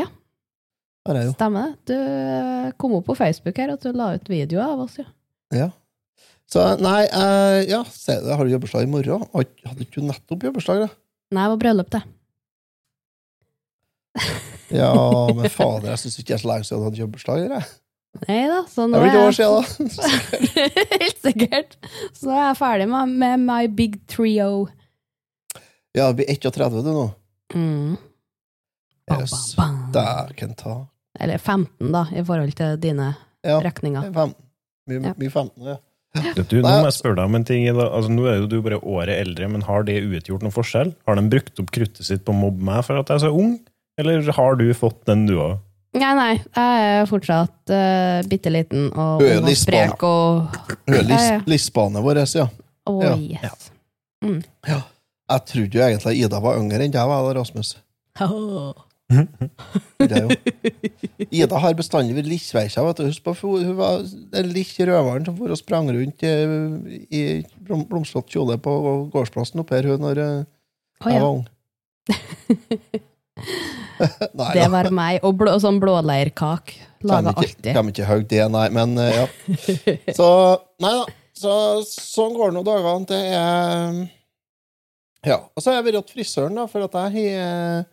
[0.00, 0.08] Ja.
[1.04, 1.32] Jeg.
[1.34, 1.92] Stemmer det.
[1.92, 5.08] Du eh, kom opp på Facebook her at du la ut videoer av oss, ja.
[5.54, 5.70] Ja.
[6.50, 9.24] Så nei, uh, ja, se jeg Har du jobbeslag i morgen?
[9.32, 10.90] Hadde ikke du nettopp jobbeslag, da?
[11.34, 12.02] Nei, det var bryllup, det.
[14.74, 14.92] Ja,
[15.34, 17.44] men fader, jeg syns ikke det er så lenge siden du hadde jobbeslag.
[17.48, 17.72] eller?
[18.28, 20.08] Nei da, så Det nå er vel år siden, da.
[21.02, 21.76] Helt sikkert.
[22.14, 24.66] Så nå er jeg ferdig med, med my big trio.
[25.94, 27.04] Ja, det blir 31 du nå.
[27.54, 27.96] Mm.
[29.12, 29.34] Yes.
[29.94, 30.76] Dæken ta.
[31.20, 33.10] Eller 15, da, i forhold til dine
[33.44, 34.08] Ja, regninger.
[34.14, 34.34] 15.
[34.88, 35.12] Mye, Ja.
[35.20, 35.76] mye 15, ja.
[36.14, 37.64] Du, nå må jeg spørre deg om en ting.
[37.72, 40.92] Altså, nå er jo du bare året eldre, men har det utgjort noen forskjell?
[41.08, 43.32] Har de brukt opp kruttet sitt på å mobbe meg for at jeg er så
[43.34, 43.56] ung?
[43.98, 45.56] Eller har du fått den, du òg?
[45.94, 49.22] Nei, nei, jeg er fortsatt uh, bitte liten og
[49.54, 50.56] sprek og
[50.88, 51.04] Hun er Ja, ja.
[51.12, 52.48] list, listbanen vår, ja.
[52.90, 53.14] oh, Ja.
[53.44, 53.70] yes.
[54.24, 57.76] Jeg trodde jo egentlig Ida var yngre enn deg, var, Rasmus.
[59.14, 60.36] Det er jo.
[61.30, 62.82] Ida har bestandig vært litt sveisa.
[62.86, 63.06] vet du.
[63.08, 64.02] Husk på, hun var
[64.34, 66.34] den lille røveren som for og sprang rundt i,
[67.14, 67.22] i
[67.64, 68.74] blom- blomstrete kjole på
[69.14, 70.44] gårdsplassen oppe her hun når eh,
[71.04, 71.22] jeg ja.
[71.22, 71.44] var ung.
[74.40, 75.20] nei Det var meg.
[75.26, 76.78] Og blå, sånn blåleirkake.
[77.04, 77.72] Laga alltid.
[77.76, 78.66] kan ikke hogge det, nei.
[78.74, 79.26] Men uh, ja.
[80.18, 80.28] Så
[80.82, 81.04] Nei da.
[81.34, 81.52] Så,
[81.90, 83.08] sånn går nå dagene.
[83.10, 83.98] Det er
[85.26, 85.40] Ja.
[85.50, 87.84] Og så har jeg vært hos frisøren, da, for at jeg har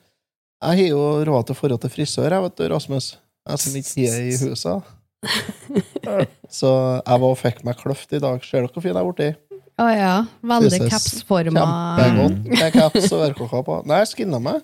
[0.62, 3.14] Jeg har jo råd til forhold til frisør, jeg, vet du, Rasmus.
[3.50, 4.92] Jeg som ikke er i huset.
[6.62, 6.70] Så
[7.02, 8.44] jeg var og fikk meg kløft i dag.
[8.46, 9.42] Ser dere hvor fin jeg er blitt?
[9.82, 10.14] Å ja.
[10.46, 11.66] Veldig capsforma.
[11.98, 12.40] Kjempegodt.
[12.52, 13.78] Med caps og ørklokker på.
[13.90, 14.62] Nei, jeg skinna meg.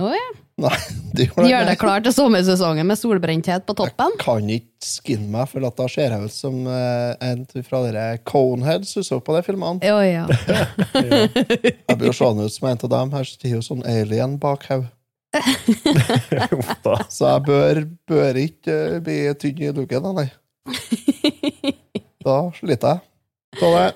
[0.00, 0.28] Å ja.
[0.56, 0.76] Nei,
[1.12, 4.14] det gjør, Gjør deg klar til sommersesongen med solbrenthet på toppen?
[4.14, 7.82] Jeg kan ikke skinne meg, for at da ser jeg ut som eh, en fra
[7.84, 8.94] dere Coneheads.
[8.96, 9.84] Du så på de filmene?
[9.84, 10.24] Å ja.
[10.96, 13.12] Jeg blir jo sånn ut som en av dem.
[13.18, 14.92] Her står jo sånn alien bak hodet.
[17.12, 20.30] Så jeg bør, bør ikke eh, bli tynn i duggen nei.
[22.24, 23.06] Da sliter jeg.
[23.60, 23.86] Så det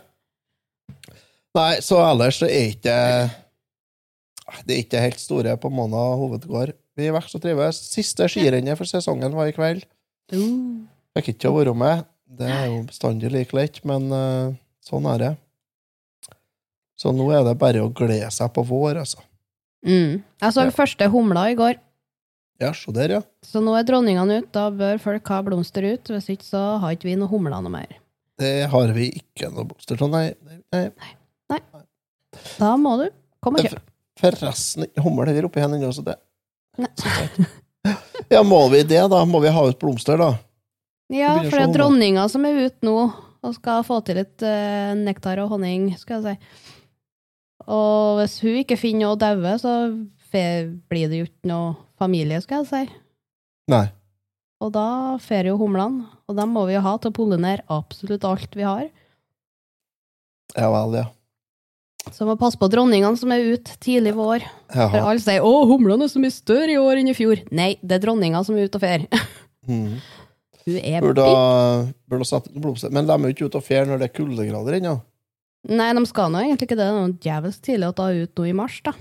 [1.57, 2.97] Nei, så ellers er ikke
[4.67, 6.73] Det er ikke helt store på Mona hovedgård.
[6.99, 7.79] Vi vokser og trives.
[7.93, 9.85] Siste skirennet for sesongen var i kveld.
[10.33, 10.87] Uh.
[11.17, 12.05] Fikk ikke å være med.
[12.31, 14.53] Det er jo bestandig like lett, men uh,
[14.87, 15.31] sånn er det.
[17.01, 19.23] Så nå er det bare å glede seg på vår, altså.
[19.87, 20.21] Mm.
[20.43, 20.75] Jeg så Ja.
[20.77, 21.79] første humla i går,
[22.61, 23.21] Ja, Så der, ja.
[23.43, 24.51] så nå er dronningene ute.
[24.53, 26.05] Da bør folk ha blomster ut.
[26.13, 27.95] Hvis ikke så har ikke vi noe humler noe mer.
[28.37, 30.35] Det har vi ikke noe blomster til, nei.
[31.49, 31.61] nei.
[32.59, 33.07] Da må du
[33.41, 33.81] komme og kjøpe.
[34.21, 36.19] Forresten, ikke hummer der oppe igjen ennå, så det.
[38.31, 39.25] Ja, må vi det, da?
[39.27, 40.35] Må vi ha ut blomster, da?
[41.11, 42.99] Ja, for det sånn, er dronninga som er ute nå
[43.41, 46.67] og skal få til litt uh, nektar og honning, skal jeg si.
[47.71, 49.73] Og hvis hun ikke finner noe å daue, så
[50.31, 53.01] blir det jo ikke noe familie, skal jeg si.
[53.73, 53.87] Nei.
[54.61, 58.27] Og da fer jo humlene, og dem må vi jo ha til å pollinere absolutt
[58.29, 58.87] alt vi har.
[60.55, 61.07] Ja vel, ja.
[62.09, 64.45] Så må passe på dronningene som er ute tidlig vår.
[64.73, 67.45] For alle sier 'Å, humlene er så mye større i år enn i fjor'.
[67.53, 69.07] Nei, det er dronninga som er ute og fer.
[69.69, 70.01] Mm.
[70.65, 71.25] Hun er Burde,
[72.09, 72.91] burde sette blomster.
[72.91, 74.95] Men de er jo ikke ute og fer når det er kuldegrader ennå.
[75.69, 76.87] Nei, de skal nå egentlig ikke det.
[76.89, 78.95] Det er noe djevelsk tidlig å ta ut nå i mars, da.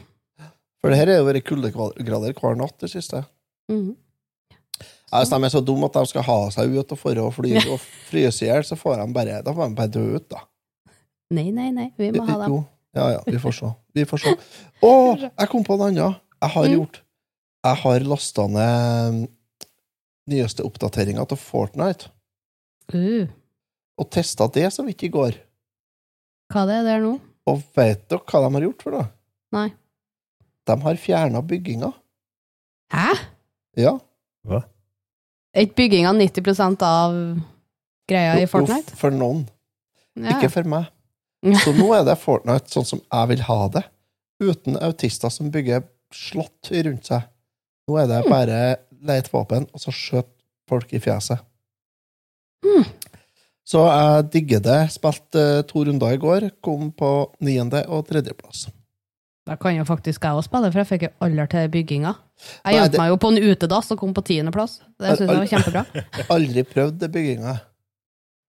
[0.83, 3.23] For det her er jo vært kuldegrader hver natt det siste.
[3.71, 3.95] Mhm.
[5.09, 7.31] Ja, Hvis de er så dumme at de skal ha seg ut og for å
[7.33, 7.79] fly og
[8.11, 10.43] fryse i hjel, så får de bare, får de bare dø ut, da.
[11.31, 11.87] Nei, nei, nei.
[11.97, 12.59] Vi må ha dem.
[12.97, 13.69] Ja, ja, vi får se.
[13.93, 14.31] Vi får se.
[14.81, 16.15] Å, jeg kom på en annen.
[16.41, 16.73] Jeg har Mm.
[16.79, 17.01] gjort
[17.65, 19.27] Jeg har lasta ned
[20.29, 22.09] nyeste oppdateringa til Fortnite,
[22.93, 23.27] Uh,
[23.99, 25.35] og testa det så vidt i går.
[26.51, 27.19] hva det er der nå?
[27.45, 29.03] Og vet dere hva de har gjort for det?
[29.53, 29.67] Nei.
[30.65, 31.91] De har fjerna bygginga.
[32.93, 33.13] Hæ?
[33.77, 33.99] Ja.
[34.49, 37.13] Er ikke bygginga 90 av
[38.09, 38.89] greia Jo, i Fortnite?
[38.93, 39.43] Jo, for noen.
[40.15, 40.33] Ja.
[40.39, 40.87] Ikke for meg.
[41.63, 43.83] Så nå er det Fortnite sånn som jeg vil ha det,
[44.43, 47.27] uten autister som bygger slott rundt seg.
[47.89, 48.59] Nå er det bare
[49.05, 50.29] leit våpen, og så skjøt
[50.69, 51.39] folk i fjeset.
[52.65, 52.83] Mm.
[53.69, 54.79] Så jeg digger det.
[54.93, 57.11] Spilte eh, to runder i går, kom på
[57.45, 58.67] niende- og tredjeplass.
[59.49, 62.13] Da kan jo faktisk jeg også spille, for jeg fikk jo aldri til bygginga.
[62.65, 64.79] Jeg det- meg jo på en utedass og kom på tiendeplass.
[64.99, 65.85] Det syns jeg var kjempebra.
[66.35, 67.55] Aldri prøvd bygginga.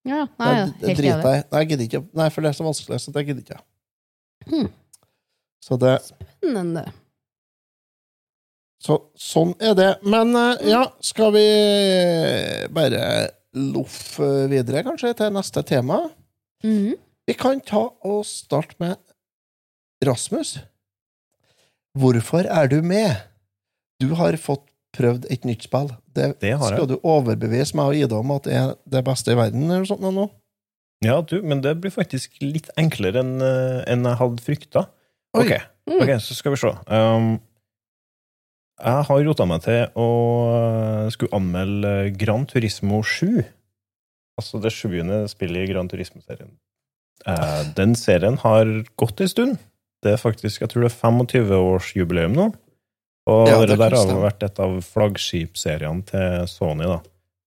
[0.09, 1.45] Ja, nei, jeg, helt driter jeg.
[1.53, 2.03] Nei, jeg gidder ikke.
[2.17, 3.65] Nei, for det er så vanskelig, så det gidder ikke jeg.
[4.49, 4.71] Hmm.
[5.61, 6.87] Så det Spennende.
[8.81, 9.91] Så sånn er det.
[10.09, 11.45] Men eh, ja, skal vi
[12.73, 13.03] bare
[13.61, 16.03] loffe videre, kanskje, til neste tema?
[16.65, 16.97] Mhm.
[17.29, 18.97] Vi kan ta og starte med
[20.03, 20.57] Rasmus.
[21.95, 23.21] Hvorfor er du med?
[24.01, 24.65] Du har fått
[24.97, 25.91] prøvd et nytt spill.
[26.15, 26.79] Det, Det har jeg.
[26.81, 29.85] skal du overbevise meg og Ida om at det er det beste i verden, eller
[29.89, 30.29] sånt nå?
[31.05, 34.87] Ja, du, men det blir faktisk litt enklere enn en jeg hadde frykta.
[35.37, 35.61] Okay.
[35.63, 36.03] Ok, Mm.
[36.05, 36.69] ok, så skal vi se.
[36.87, 37.41] Um,
[38.81, 40.05] jeg har rota meg til å
[40.55, 43.41] eh, skulle anmelde Gran Turismo 7.
[44.39, 46.53] Altså det sjuende spillet i Gran Turismo-serien.
[47.27, 49.59] Uh, den serien har gått en stund.
[50.05, 52.47] Det er faktisk, jeg tror det er 25-årsjubileum nå.
[53.31, 56.89] Og Ja, det det, der har jo vært et av flaggskipseriene til Sony.
[56.89, 56.99] da.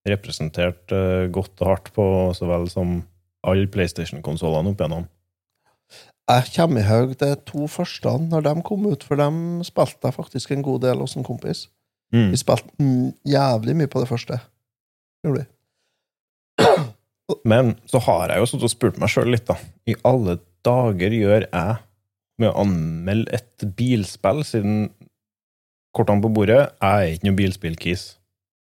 [0.08, 3.02] Representert uh, godt og hardt på så vel som
[3.44, 5.10] alle PlayStation-konsollene opp igjennom.
[6.32, 10.16] Jeg kommer i haug de to første når de kom ut, for de spilte jeg
[10.16, 11.68] faktisk en god del hos en kompis.
[12.16, 12.30] Mm.
[12.32, 12.90] Vi spilte
[13.28, 14.40] jævlig mye på det første.
[15.26, 15.48] Gjorde vi.
[17.52, 19.58] Men så har jeg jo stått og spurt meg sjøl litt, da.
[19.90, 21.80] I alle dager gjør jeg
[22.40, 24.88] med å anmelde et bilspill, siden
[25.94, 28.04] kortene på bordet Jeg er ikke noe bilspillkis.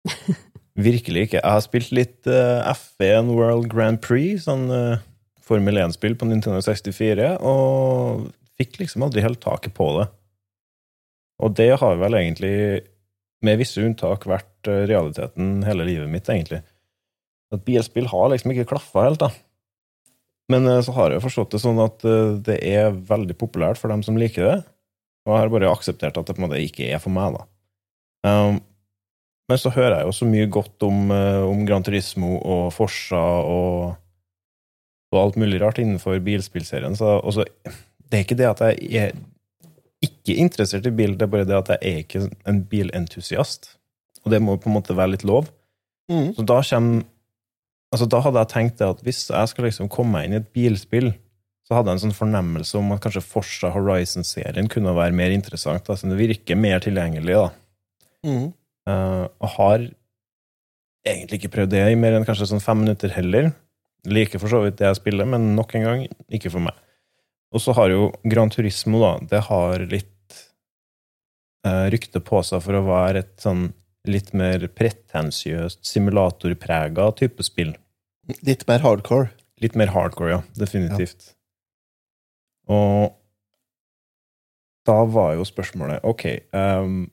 [0.88, 1.40] Virkelig ikke.
[1.42, 5.04] Jeg har spilt litt uh, F1 World Grand Prix, sånn uh,
[5.46, 8.28] Formel 1-spill på Nintendo 64, og
[8.60, 10.08] fikk liksom aldri helt taket på det.
[11.44, 12.56] Og det har vel egentlig,
[13.46, 16.62] med visse unntak, vært eh, realiteten hele livet mitt, egentlig.
[17.54, 19.32] At bilspill har liksom ikke klaffa helt, da.
[20.52, 23.82] Men uh, så har jeg jo forstått det sånn at eh, det er veldig populært
[23.82, 24.58] for dem som liker det,
[25.26, 27.46] og jeg har bare akseptert at det på en måte ikke er for meg, da.
[28.26, 28.60] Um,
[29.50, 33.22] men så hører jeg jo så mye godt om, eh, om Gran Turismo og Forsa
[33.46, 33.96] og,
[35.14, 37.46] og alt mulig rart innenfor bilspillserien, så også,
[38.10, 39.18] det er ikke det at jeg er
[40.06, 43.76] ikke interessert i bil, det er bare det at jeg er ikke en bilentusiast.
[44.26, 45.52] Og det må på en måte være litt lov.
[46.12, 46.34] Mm.
[46.38, 47.04] Så da kommer
[47.94, 50.48] Altså, da hadde jeg tenkt at hvis jeg skal liksom komme meg inn i et
[50.52, 51.14] bilspill,
[51.66, 55.88] så hadde jeg en sånn fornemmelse om at kanskje Forsa Horizon-serien kunne være mer interessant.
[55.90, 57.48] Altså, det virker mer tilgjengelig, da.
[58.26, 58.50] Mm.
[58.86, 59.86] Uh, og har
[61.06, 63.50] egentlig ikke prøvd det i mer enn kanskje sånn fem minutter heller.
[64.06, 66.78] Liker for så vidt det jeg spiller, men nok en gang ikke for meg.
[67.56, 70.38] Og så har jo Gran Turismo, da, det har litt
[71.66, 73.72] uh, rykte på seg for å være et sånn
[74.06, 77.74] litt mer pretensiøst simulatorprega type spill.
[78.46, 79.32] Litt mer hardcore.
[79.64, 80.44] Litt mer hardcore, ja.
[80.60, 81.32] Definitivt.
[82.72, 83.16] Og
[84.86, 87.06] da var jo spørsmålet OK, um,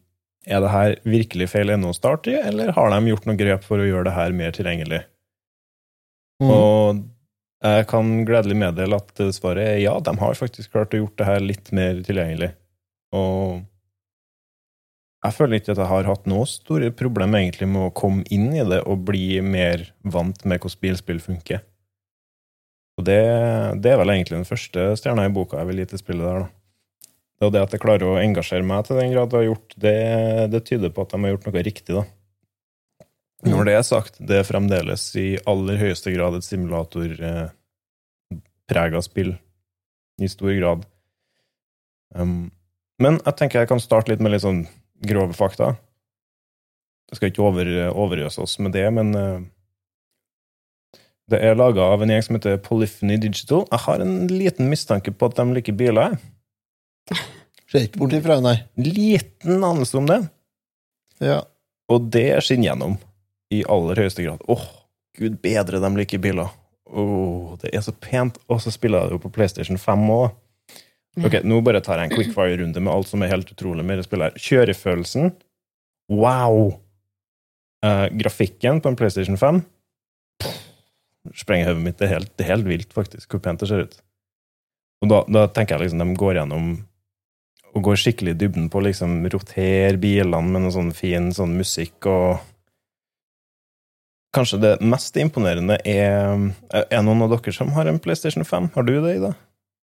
[0.47, 3.67] er det her virkelig feil ennå å starte i, eller har de gjort noen grep
[3.67, 5.03] for å gjøre det her mer tilgjengelig?
[6.43, 6.51] Mm.
[6.51, 7.03] Og
[7.63, 11.29] jeg kan gledelig meddele at svaret er ja, de har faktisk klart å gjort det
[11.29, 12.51] her litt mer tilgjengelig.
[13.15, 13.63] Og
[15.23, 18.49] jeg føler ikke at jeg har hatt noe store problem egentlig med å komme inn
[18.57, 21.63] i det og bli mer vant med hvordan bilspill funker.
[23.03, 23.23] Og det,
[23.83, 26.45] det er vel egentlig den første stjerna i boka jeg vil gi til spillet der,
[26.45, 26.51] da.
[27.43, 29.73] Det og det at jeg klarer å engasjere meg til den grad det har gjort,
[29.83, 29.95] det,
[30.53, 32.05] det tyder på at de har gjort noe riktig, da.
[33.51, 37.51] Når det er sagt, det er fremdeles i aller høyeste grad et simulatorprega
[39.01, 39.33] eh, spill.
[40.23, 40.85] I stor grad.
[42.15, 42.53] Um,
[43.03, 44.63] men jeg tenker jeg kan starte litt med litt sånn
[45.03, 45.73] grove fakta.
[47.11, 49.43] Jeg skal ikke over, overøse oss med det, men uh,
[51.33, 53.65] det er laga av en gjeng som heter Polyphony Digital.
[53.71, 56.19] Jeg har en liten mistanke på at de liker biler.
[57.73, 58.59] Ser ikke bort ifra, nei.
[58.77, 60.21] Liten anelse om det.
[61.25, 61.41] Ja.
[61.93, 62.99] Og det skinner gjennom
[63.53, 64.45] i aller høyeste grad.
[64.53, 64.67] Åh,
[65.19, 66.53] gud bedre de liker biler.
[66.93, 68.39] Åh, det er så pent.
[68.53, 70.31] Og så spiller jeg det jo på PlayStation 5 òg.
[71.27, 74.07] Ok, nå bare tar jeg en quickfire-runde med alt som er helt utrolig med det
[74.07, 74.33] spillet.
[74.33, 74.47] her.
[74.47, 75.35] Kjørefølelsen
[76.13, 76.73] wow!
[77.85, 79.61] Eh, grafikken på en PlayStation 5
[81.39, 81.99] sprenger hodet mitt.
[82.01, 83.99] Det er, helt, det er helt vilt, faktisk, hvor pent det ser ut.
[85.03, 86.73] Og da, da tenker jeg liksom de går gjennom
[87.73, 91.55] og går skikkelig i dybden på å liksom rotere bilene med noe sånn fin sånn
[91.59, 92.49] musikk og
[94.33, 96.39] Kanskje det mest imponerende er
[96.73, 98.71] Er noen av dere som har en PlayStation 5?
[98.73, 99.35] Har du det, Ida?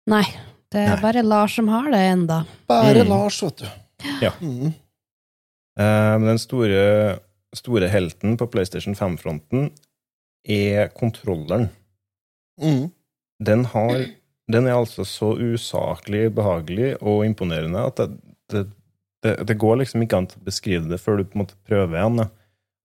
[0.06, 0.22] Nei,
[0.70, 1.00] det er Nei.
[1.02, 2.44] bare Lars som har det enda.
[2.70, 3.08] Bare Mm.
[3.10, 3.66] Lars, vet du.
[4.22, 4.30] Ja.
[4.40, 4.70] Mm.
[5.80, 7.18] Uh, den store,
[7.58, 9.72] store helten på PlayStation 5-fronten
[10.46, 11.68] er kontrolleren.
[12.62, 12.88] Mm.
[13.42, 14.06] Den, har,
[14.48, 18.08] den er altså så usaklig behagelig og imponerende at det,
[18.52, 18.64] det,
[19.24, 21.98] det, det går liksom ikke an å beskrive det før du på en måte prøver
[21.98, 22.28] igjen.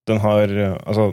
[0.09, 1.11] Den har eh, Altså,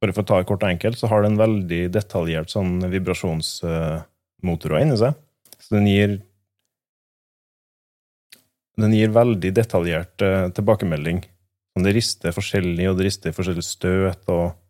[0.00, 4.84] bare for å ta det kort og enkelt, så har den veldig detaljert sånn vibrasjonsmotorer
[4.84, 5.16] inni seg.
[5.58, 6.20] Så den gir
[8.74, 11.20] Den gir veldig detaljert uh, tilbakemelding.
[11.70, 14.24] Sånn, Det rister forskjellig, og det rister forskjellig støt.
[14.26, 14.63] og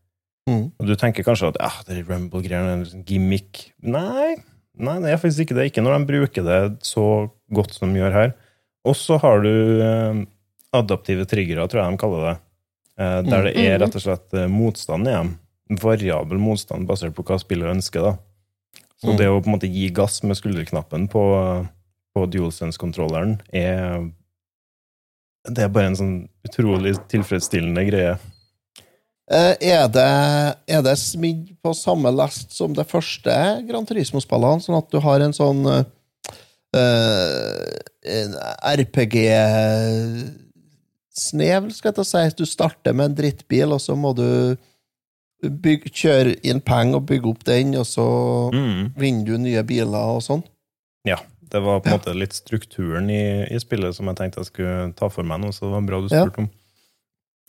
[0.44, 0.64] Mm.
[0.76, 3.70] og du tenker kanskje at ah, det er Rumble-greiene er en sånn gimmick.
[3.80, 4.35] Nei,
[4.76, 5.70] nei, det er faktisk ikke det.
[5.70, 7.04] Ikke når de bruker det så
[7.54, 8.35] godt som de gjør her.
[8.85, 9.48] Og så har du
[9.80, 10.18] eh,
[10.76, 12.35] adaptive triggere, tror jeg de kaller det.
[13.00, 15.33] Eh, der det er rett og slett eh, motstand i dem.
[15.80, 18.04] Variabel motstand basert på hva spillet ønsker.
[18.04, 18.14] da.
[19.00, 19.16] Så Mm.
[19.18, 21.22] det å på en måte gi gass med skulderknappen på,
[22.14, 24.11] på DualSense-kontrolleren er
[25.44, 26.14] Det er bare en sånn
[26.46, 28.14] utrolig tilfredsstillende greie.
[29.30, 30.08] Eh, Er det,
[30.68, 33.32] er det smidd på samme lest som det første
[33.68, 35.84] Gran Turismo-spillene, sånn at du har en sånn uh,
[41.14, 42.22] RPG-snev, skal jeg si.
[42.38, 44.56] Du starter med en drittbil, og så må du
[45.44, 48.06] bygge, kjøre inn penger og bygge opp den, og så
[48.52, 48.92] Mm.
[48.96, 50.42] vinner du nye biler og sånn.
[51.06, 51.18] Ja,
[51.50, 54.92] det var på en måte litt strukturen i, i spillet som jeg tenkte jeg skulle
[54.96, 56.24] ta for meg nå, så det var bra du Ja.
[56.38, 56.50] om.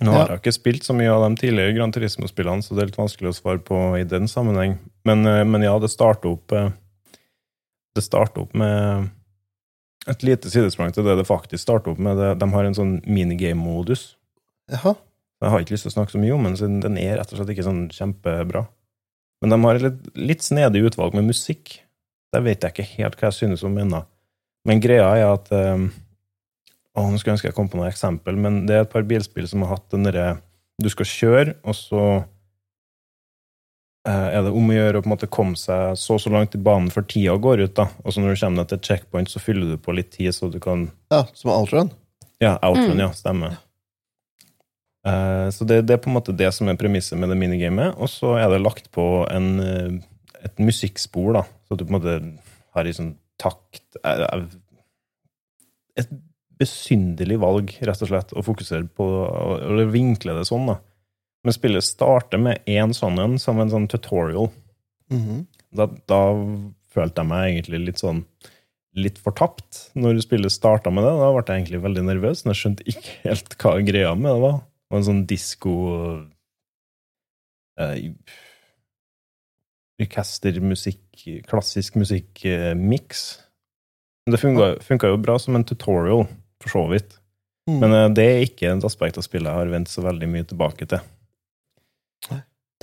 [0.03, 2.89] Nå har jeg ikke spilt så mye av de tidligere Gran Turismo-spillene, så det er
[2.89, 4.75] litt vanskelig å svare på i den sammenheng.
[5.07, 6.73] Men, eh, men ja, det starter opp eh,
[7.95, 9.07] Det starter opp med
[10.11, 12.19] et lite sidesprang til det det faktisk starter opp med.
[12.37, 14.17] De har en sånn minigame-modus.
[14.71, 14.97] Jaha.
[15.41, 17.31] Jeg har ikke lyst til å snakke så mye om den, siden den er rett
[17.31, 18.65] og slett ikke sånn kjempebra.
[19.41, 21.77] Men de har et litt, litt snedig utvalg med musikk.
[22.35, 24.03] Der vet jeg ikke helt hva jeg synes om ennå.
[24.67, 25.87] Men greia er at eh,
[26.95, 29.03] å, Nå skulle jeg ønske jeg kom på noe eksempel, men det er et par
[29.07, 30.37] bilspill som har hatt den derre
[30.81, 32.01] Du skal kjøre, og så
[34.07, 36.31] eh, er det om å gjøre å på en måte komme seg så og så
[36.33, 37.75] langt i banen før tida går ut.
[37.77, 37.87] da.
[38.03, 40.31] Og så når du kommer deg til et checkpoint, så fyller du på litt tid,
[40.35, 41.91] så du kan Ja, som Outrun.
[42.41, 42.99] ja, outrun, Mm.
[43.05, 43.11] ja.
[43.15, 43.57] Stemmer.
[45.05, 47.93] Uh, så det, det er på en måte det som er premisset med det minigamet.
[48.01, 49.99] Og så er det lagt på en, eh,
[50.43, 52.15] et musikkspor, da, så du på en måte
[52.73, 53.83] har i sånn takt
[55.95, 56.09] Et
[56.59, 59.05] besynderlig valg, rett og slett, å fokusere på
[59.59, 60.79] Eller vinkle det sånn, da.
[61.45, 64.49] Men spillet starter med én sånn en, som en sånn tutorial.
[65.13, 65.45] Mhm.
[65.75, 66.21] Da, da
[66.95, 68.23] følte jeg meg egentlig litt sånn
[68.95, 71.13] litt fortapt når spillet starta med det.
[71.19, 74.41] Da ble jeg egentlig veldig nervøs, men jeg skjønte ikke helt hva greia med det
[74.45, 74.57] var.
[74.63, 75.75] Det var en sånn disko
[77.81, 78.09] eh,
[79.95, 83.21] Orkestermusikk, klassisk musikk-miks.
[84.27, 86.25] Det funka, funka jo bra som en tutorial,
[86.63, 87.17] for så vidt.
[87.69, 87.79] Mm.
[87.81, 90.47] Men eh, det er ikke et aspekt av spillet jeg har vendt så veldig mye
[90.47, 91.03] tilbake til.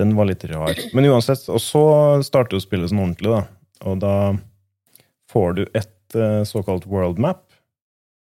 [0.01, 0.79] Den var litt rar.
[0.97, 1.85] Men uansett, og så
[2.25, 3.43] starter jo spillet sånn ordentlig, da.
[3.91, 4.15] Og da
[5.33, 7.45] får du et eh, såkalt world map,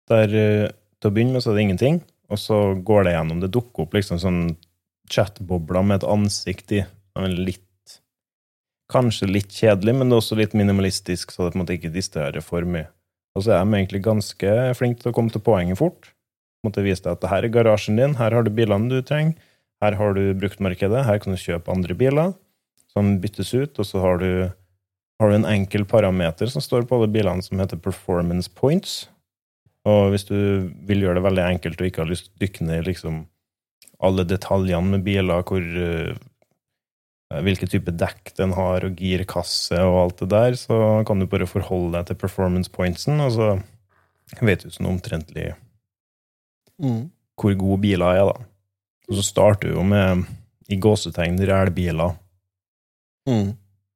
[0.07, 2.57] der eh, til å begynne med så er det ingenting, og så
[2.87, 3.41] går det gjennom.
[3.43, 4.41] Det dukker opp liksom sånn
[5.11, 6.83] chatbobler med et ansikt i.
[7.37, 7.63] Litt
[8.87, 11.91] Kanskje litt kjedelig, men det er også litt minimalistisk, så det på en måte ikke
[11.91, 12.87] distraherer for mye.
[13.37, 16.09] Og så er de egentlig ganske flinke til å komme til poenget fort.
[16.65, 19.37] Måtte vise deg at her er garasjen din, her har du bilene du trenger,
[19.83, 22.33] her har du bruktmarkedet, her kan du kjøpe andre biler
[22.95, 24.31] som byttes ut, og så har du,
[25.21, 29.03] har du en enkel parameter som står på alle bilene, som heter performance points.
[29.87, 32.67] Og hvis du vil gjøre det veldig enkelt og ikke har lyst til å dykke
[32.67, 33.21] ned i liksom
[34.03, 36.17] alle detaljene med biler, hvor uh,
[37.27, 41.49] hvilken type dekk den har, og girkasse og alt det der, så kan du bare
[41.49, 43.49] forholde deg til performance pointsen, og så
[44.43, 45.53] vet du sånn omtrentlig
[46.77, 47.07] Mm.
[47.33, 48.45] hvor gode biler er, da.
[49.09, 50.27] Og så starter du jo med,
[50.69, 52.13] i gåsetegn, rælbiler.
[53.25, 53.55] Mm.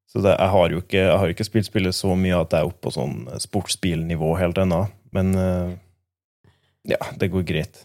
[0.09, 2.71] Så det, jeg, har jo ikke, har ikke spilt spillet så mye at jeg er
[2.71, 4.81] oppe på sånn sportsbilnivå helt ennå,
[5.15, 5.75] men eh,
[6.89, 7.83] ja, det går greit.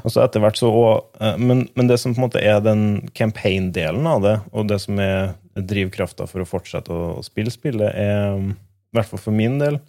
[0.00, 2.84] Og så etter hvert så også, men, men det som på en måte er den
[3.16, 7.92] campaign-delen av det, og det som er drivkrafta for å fortsette å, å spille spillet,
[7.92, 9.80] er i hvert fall for min del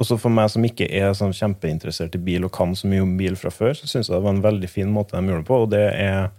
[0.00, 3.16] Også for meg som ikke er sånn kjempeinteressert i bil og kan så mye om
[3.18, 5.50] bil fra før, så syns jeg det var en veldig fin måte de gjorde det
[5.50, 6.30] på, og det er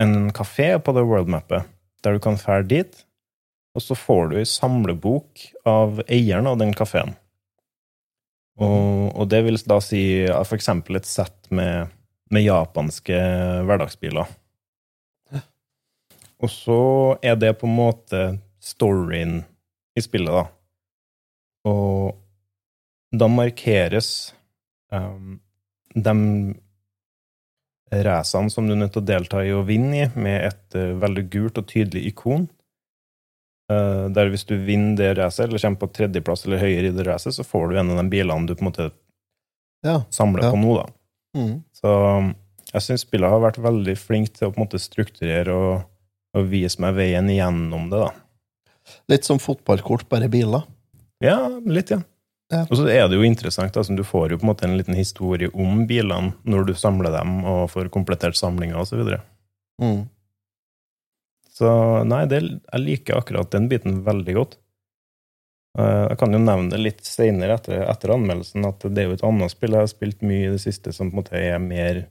[0.00, 1.66] en kafé på det worldmappet,
[2.04, 3.02] der du kan fære dit,
[3.74, 7.16] og så får du ei samlebok av eieren av den kafeen.
[8.58, 11.92] Og, og det vil da si ja, eksempel et sett med,
[12.32, 13.16] med japanske
[13.68, 14.36] hverdagsbiler.
[16.40, 16.80] Og så
[17.22, 18.22] er det på en måte
[18.64, 19.42] storyen
[19.96, 20.46] i spillet, da.
[21.68, 22.16] Og
[23.12, 24.32] da markeres
[24.92, 25.40] um,
[25.92, 26.14] de
[28.06, 30.96] racene som du er nødt til å delta i og vinne i, med et uh,
[31.02, 32.48] veldig gult og tydelig ikon.
[33.70, 37.04] Eh, der hvis du vinner det racet, eller kommer på tredjeplass eller høyere i det
[37.06, 38.90] racet, så får du en av de bilene du på en måte
[39.86, 40.00] Ja.
[40.10, 40.50] samler Ja.
[40.50, 40.86] på nå, da.
[41.38, 41.62] Mm.
[41.72, 42.34] Så um,
[42.72, 45.84] jeg syns spillet har vært veldig flink til å på en måte strukturere og,
[46.34, 48.10] og vise meg veien gjennom det, da.
[49.08, 50.64] Litt som fotballkort, bare biler.
[51.22, 52.00] Ja, litt, ja.
[52.50, 52.64] Ja.
[52.66, 54.96] Og så er det jo interessant, altså, du får jo på en måte en liten
[54.98, 59.04] historie om bilene når du samler dem og får komplettert samlinga osv.
[59.80, 60.08] Mm.
[61.60, 61.70] Så
[62.08, 64.56] nei, det, jeg liker akkurat den biten veldig godt.
[65.78, 69.18] Eh, Jeg kan jo nevne det litt seinere etter, etter anmeldelsen, at det er jo
[69.18, 71.60] et annet spill jeg har spilt mye i det siste, som på en måte er
[71.62, 72.06] mer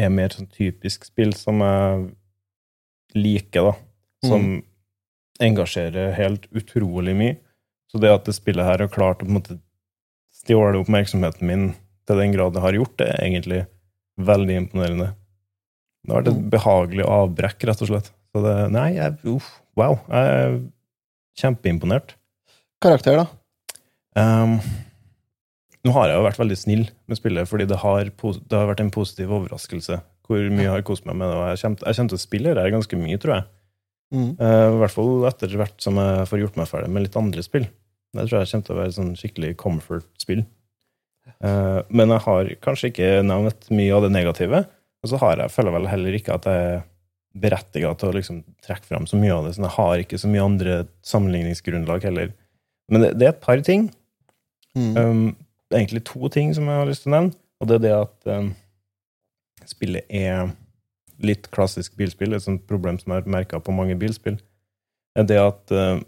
[0.00, 2.06] er mer sånn typisk spill som jeg
[3.18, 3.72] liker, da.
[4.30, 4.44] Som
[5.40, 7.36] engasjerer helt utrolig mye.
[7.90, 9.58] Så det at det spillet her har klart å på en måte
[10.40, 11.64] stjåle oppmerksomheten min
[12.06, 13.60] til den grad det har gjort, det er egentlig
[14.20, 15.08] veldig imponerende.
[16.00, 18.12] Det har vært et behagelig avbrekk, rett og slett.
[18.30, 19.98] Så det, nei, jeg, uff, wow.
[20.08, 20.54] Jeg er
[21.40, 22.14] kjempeimponert.
[22.80, 23.26] Karakter, da?
[24.16, 24.56] Um,
[25.86, 28.82] nå har jeg jo vært veldig snill med spillet, fordi det har, det har vært
[28.84, 31.38] en positiv overraskelse hvor mye jeg har kost meg med det.
[31.50, 33.46] Jeg kommer jeg kommer til å spille ganske mye, tror jeg.
[34.14, 34.30] Mm.
[34.38, 37.44] Uh, I hvert fall etter hvert som jeg får gjort meg ferdig med litt andre
[37.46, 37.66] spill.
[38.14, 40.44] Det tror jeg kommer til å være sånn skikkelig comfort-spill.
[41.42, 44.62] Uh, men jeg har kanskje ikke nevnt mye av det negative.
[45.00, 46.80] Og så har jeg, føler jeg vel heller ikke at jeg er
[47.40, 49.54] berettiga til å liksom trekke fram så mye av det.
[49.56, 52.32] Så jeg har ikke så mye andre sammenligningsgrunnlag heller.
[52.90, 53.86] Men det, det er et par ting.
[54.76, 54.90] Mm.
[54.96, 55.22] Um,
[55.70, 57.38] det er egentlig to ting som jeg har lyst til å nevne.
[57.60, 58.50] Og det er det at um,
[59.68, 60.50] spillet er
[61.22, 62.34] litt klassisk bilspill.
[62.34, 64.40] Et sånt problem som jeg har merka på mange bilspill,
[65.18, 66.00] er det at uh,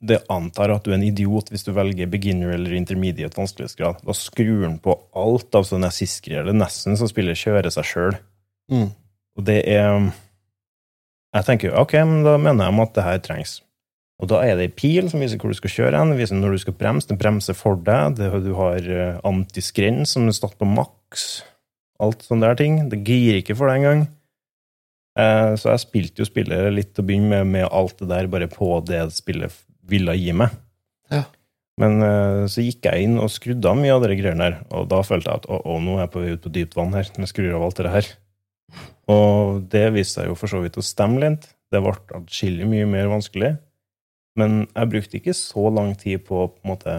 [0.00, 4.00] det antar at du er en idiot hvis du velger beginner eller intermediate vanskelighetsgrad.
[4.06, 8.16] Da skrur den på alt av sånne siskere, eller nesten så spillet kjører seg sjøl.
[8.72, 8.90] Mm.
[9.36, 10.10] Og det er
[11.30, 13.60] Jeg tenker ok, men da mener jeg at det her trengs.
[14.20, 16.56] Og da er det ei pil som viser hvor du skal kjøre hen, viser når
[16.56, 17.08] du skal bremse.
[17.08, 18.18] Den bremser for deg.
[18.18, 21.44] Det, du har eh, antiskrens som er stått på maks.
[22.02, 22.82] Alt sånne der ting.
[22.90, 24.02] Det girer ikke for deg engang.
[25.20, 28.28] Eh, så jeg spilte jo spillet litt til å begynne med, med alt det der
[28.32, 29.54] bare på det spillet
[29.90, 30.56] ville gi meg.
[31.12, 31.24] Ja.
[31.80, 34.90] Men eh, så gikk jeg inn og skrudde av mye av de greiene der, og
[34.90, 36.96] da følte jeg at å, å, nå er jeg på vei ut på dypt vann
[36.96, 38.10] her, når jeg skrur av alt det her.
[39.10, 41.48] Og det viste seg jo for så vidt å stemme litt.
[41.70, 43.54] Det ble atskillig mye mer vanskelig.
[44.38, 46.96] Men jeg brukte ikke så lang tid på å på en måte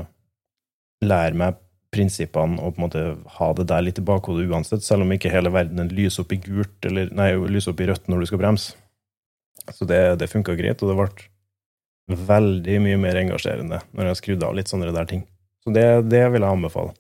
[1.06, 1.60] lære meg
[1.92, 3.04] prinsippene og på en måte
[3.38, 6.40] ha det der litt i bakhodet uansett, selv om ikke hele verden lyser opp i
[6.44, 8.78] gult, eller nei, lyser opp i rødt når du skal bremse.
[9.76, 11.28] Så det, det funka greit, og det ble
[12.10, 15.24] veldig mye mer engasjerende når jeg har skrudd av litt sånne der ting.
[15.64, 16.94] Så det, det vil jeg anbefale.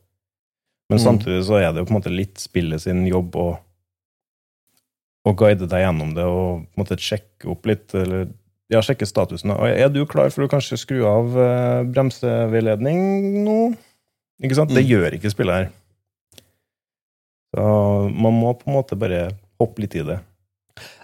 [0.91, 1.04] Men Mm.
[1.06, 3.58] samtidig så er det jo på en måte litt spillet sin jobb å
[5.28, 8.28] å guide deg gjennom det og på en måte sjekke opp litt, eller
[8.74, 9.52] ja, sjekke statusen.
[9.54, 13.76] Og er du klar for å kanskje skru av eh, bremseveiledning nå?
[14.41, 14.74] Ikke sant?
[14.74, 14.89] Det Mm.
[14.89, 15.70] gjør ikke spillet her.
[17.54, 20.20] Så man må på en måte bare hoppe litt i det.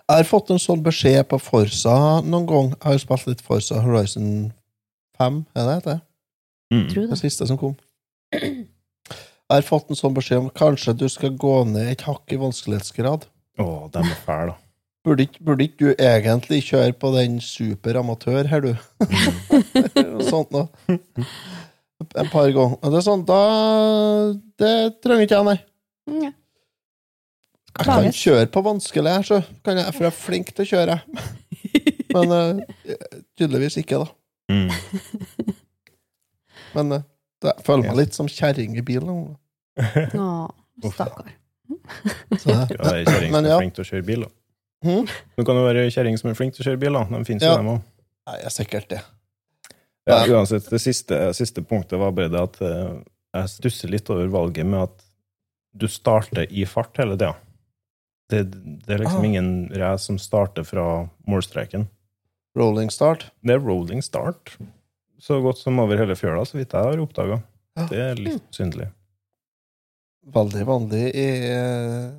[0.08, 2.70] Jeg har fått en sånn beskjed på Forsa noen gang.
[2.72, 4.30] Jeg har jo spilt litt Forsa Horizon
[5.20, 5.98] 5, er det det?
[6.72, 6.86] Mm.
[6.92, 7.20] Tror Det det.
[7.20, 7.74] siste som kom.
[8.32, 8.68] Jeg
[9.52, 13.28] har fått en sånn beskjed om kanskje du skal gå ned et hakk i vanskelighetsgrad.
[13.60, 14.58] Å, den er fæl, da.
[15.08, 18.74] Burde ikke, burde ikke du egentlig kjøre på den superamatør her, du?
[19.96, 20.68] Noe sånt noe.
[20.88, 22.76] En par ganger.
[22.80, 23.40] Og det er sånn, da
[24.60, 25.58] Det trenger ikke jeg, nei.
[26.28, 26.34] Ja.
[27.78, 30.70] Jeg kan kjøre på vanskelig her, så kan jeg, for jeg er flink til å
[30.72, 30.96] kjøre.
[32.16, 32.62] Men uh,
[33.38, 34.08] tydeligvis ikke, da.
[34.54, 34.70] Mm.
[36.78, 37.04] Men uh,
[37.44, 39.36] det, jeg føler meg litt som kjerring i bilen.
[39.78, 40.30] Å,
[40.94, 41.34] stakkar.
[42.42, 43.60] Kjerring som Men er ja.
[43.62, 44.34] flink til å kjøre bil, da.
[44.88, 45.06] Hm?
[45.38, 47.04] Du kan jo være kjerring som er flink til å kjøre bil, da.
[47.12, 47.60] De finnes jo, Ja.
[47.62, 47.86] dem òg.
[48.28, 49.02] Ja, er sikkert det.
[50.08, 50.38] Ja, Ja.
[50.38, 52.94] uansett, det siste, siste punktet var bare det at eh,
[53.36, 55.04] jeg stusser litt over valget med at
[55.78, 57.34] du starter i fart hele tida.
[58.28, 58.42] Det,
[58.86, 59.26] det er liksom Ah.
[59.26, 61.88] ingen race som starter fra målstreken.
[62.58, 63.30] Rolling start.
[63.46, 64.58] Det er rolling start,
[65.22, 67.42] så godt som over hele fjøla, så vidt jeg har oppdaga.
[67.78, 67.86] Ja.
[67.88, 68.90] Det er litt syndelig.
[70.34, 72.10] Veldig vanlig i eh,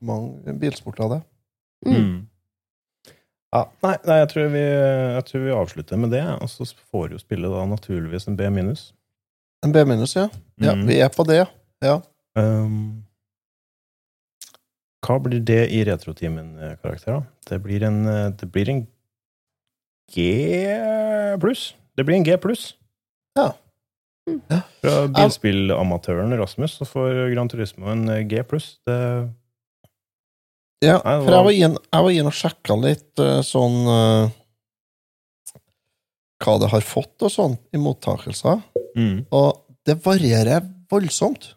[0.00, 1.20] mange bilsporter, det.
[1.90, 2.28] Mm.
[3.52, 7.12] Ja, nei, nei jeg, tror vi, jeg tror vi avslutter med det, og så får
[7.16, 8.92] jo spillet da naturligvis en B minus.
[9.64, 10.28] En B minus, ja.
[10.62, 10.74] ja.
[10.76, 10.86] Mm.
[10.88, 11.42] Vi er på det,
[11.84, 11.98] ja.
[12.38, 13.04] Um,
[15.04, 17.22] hva blir det i retroteamen-karakter, da?
[17.48, 18.86] Det blir en, eh, det blir en
[20.08, 20.24] G
[21.40, 21.74] pluss.
[21.96, 22.74] Det blir en G pluss.
[23.36, 23.52] Ja.
[24.48, 24.60] Ja.
[24.82, 28.76] Fra bilspillamatøren Rasmus så får Gran Turismo en eh, G pluss.
[28.86, 28.98] Det
[30.84, 34.34] Ja, for jeg var inn, jeg var inn og sjekka litt eh, sånn eh,
[36.44, 38.60] Hva det har fått og sånn i mottakelser,
[38.94, 39.26] mm.
[39.34, 41.54] og det varierer voldsomt.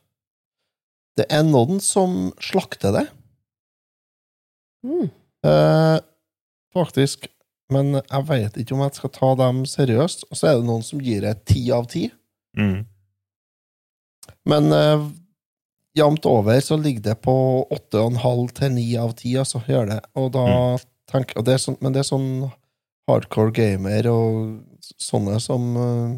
[1.19, 3.03] Det er noen som slakter det,
[4.83, 5.09] Mm.
[5.45, 5.97] eh,
[6.73, 7.27] faktisk,
[7.71, 10.25] men jeg vet ikke om jeg skal ta dem seriøst.
[10.29, 12.07] Og så er det noen som gir det ti av ti.
[12.57, 12.85] Mm.
[14.49, 15.05] Men eh,
[15.97, 17.35] jevnt over så ligger det på
[17.71, 19.99] åtte og en halv til ni av ti, altså, gjør det.
[20.19, 20.47] Og da
[21.11, 22.51] tenker og det sånn, Men det er sånn
[23.09, 24.61] hardcore gamer og
[25.01, 26.13] sånne som uh,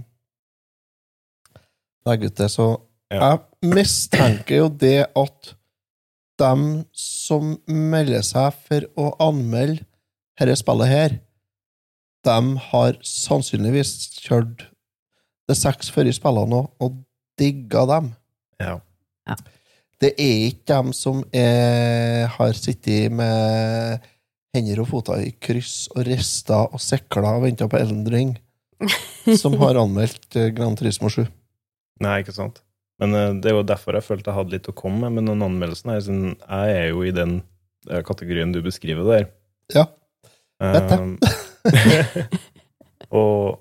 [2.05, 2.67] legger ut det, så
[3.13, 3.19] Ja.
[3.37, 5.53] jeg mistenker jo det at
[6.41, 9.83] dem som melder seg for å anmelde
[10.39, 11.17] dette spillet her,
[12.23, 12.37] de
[12.69, 13.91] har sannsynligvis
[14.23, 14.67] kjørt
[15.49, 17.01] det seks i spillene og, og
[17.39, 18.13] digga dem.
[18.63, 18.77] Ja.
[20.01, 24.03] Det er ikke dem som er, har sittet med
[24.53, 28.35] hender og føtter i kryss og rista og sikla og venta på Elden Ring,
[29.41, 31.25] som har anmeldt Grand Gran Turismo 7.
[32.03, 32.61] Nei, ikke sant.
[33.03, 35.33] Men eh, det er jo derfor jeg følte jeg hadde litt å komme med med
[35.33, 37.41] den anmeldelsen her, siden Jeg er jo i den
[37.89, 39.29] eh, kategorien du beskriver der.
[39.75, 39.89] Ja.
[40.63, 42.39] Vet det.
[43.21, 43.59] og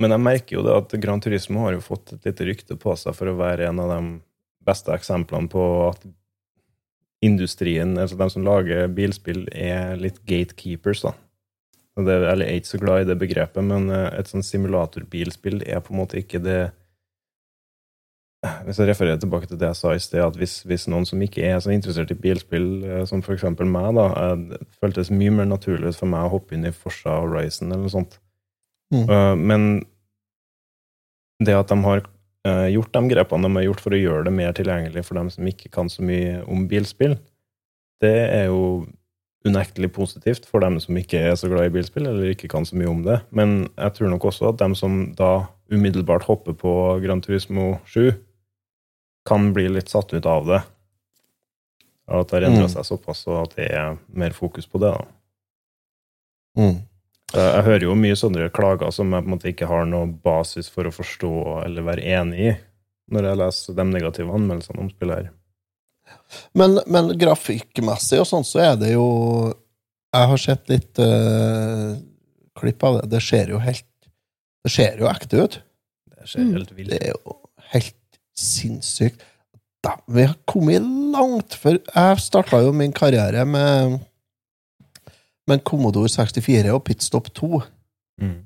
[0.00, 2.96] Men jeg merker jo det at Grand Turismo har jo fått et lite rykte på
[2.98, 4.00] seg for å være en av de
[4.64, 6.06] beste eksemplene på at
[7.24, 11.14] industrien, altså de som lager bilspill, er litt gatekeepers, da.
[11.94, 15.62] Det, eller jeg er ikke så glad i det begrepet, men eh, et sånn simulatorbilspill
[15.62, 16.58] er på en måte ikke det
[18.66, 21.20] Hvis jeg refererer tilbake til det jeg sa i sted, at hvis, hvis noen som
[21.24, 25.32] ikke er så interessert i bilspill, eh, som eksempel meg, da, eh, det føltes mye
[25.32, 28.18] mer naturlig for meg å hoppe inn i Forsa Horizon eller noe sånt.
[28.94, 29.04] Mm.
[29.04, 29.68] Eh, men
[31.44, 32.04] det at de har
[32.44, 35.46] gjort de grepene de har gjort for å gjøre det mer tilgjengelig for dem som
[35.48, 37.14] ikke kan så mye om bilspill,
[38.04, 38.84] det er jo
[39.48, 42.76] unektelig positivt for dem som ikke er så glad i bilspill, eller ikke kan så
[42.76, 43.18] mye om det.
[43.32, 46.74] Men jeg tror nok også at dem som da umiddelbart hopper på
[47.04, 48.12] Gran Turismo 7,
[49.26, 50.62] kan bli litt satt ut av det.
[52.08, 52.72] At det har endra Mm.
[52.74, 54.92] seg såpass, og at det er mer fokus på det.
[56.58, 56.82] Mm.
[57.34, 60.68] Jeg hører jo mye sånne klager som jeg på en måte ikke har noe basis
[60.70, 62.52] for å forstå eller være enig i,
[63.10, 65.30] når jeg leser de negative anmeldelsene om spillet her.
[66.54, 69.06] Men, men grafikkmessig og sånn, så er det jo
[70.14, 71.96] Jeg har sett litt uh,
[72.60, 73.08] klipp av det.
[73.16, 73.88] Det ser jo helt
[74.62, 75.56] Det ser jo ekte ut.
[76.14, 76.52] Det ser Mm.
[76.54, 77.34] helt vilt Det er jo
[77.72, 77.96] helt
[78.38, 79.22] sinnssykt.
[79.84, 84.00] Da, vi har kommet langt, for jeg starta jo min karriere med
[85.46, 87.60] med en Commodore 64 og Pitstop 2.
[88.22, 88.38] Mm.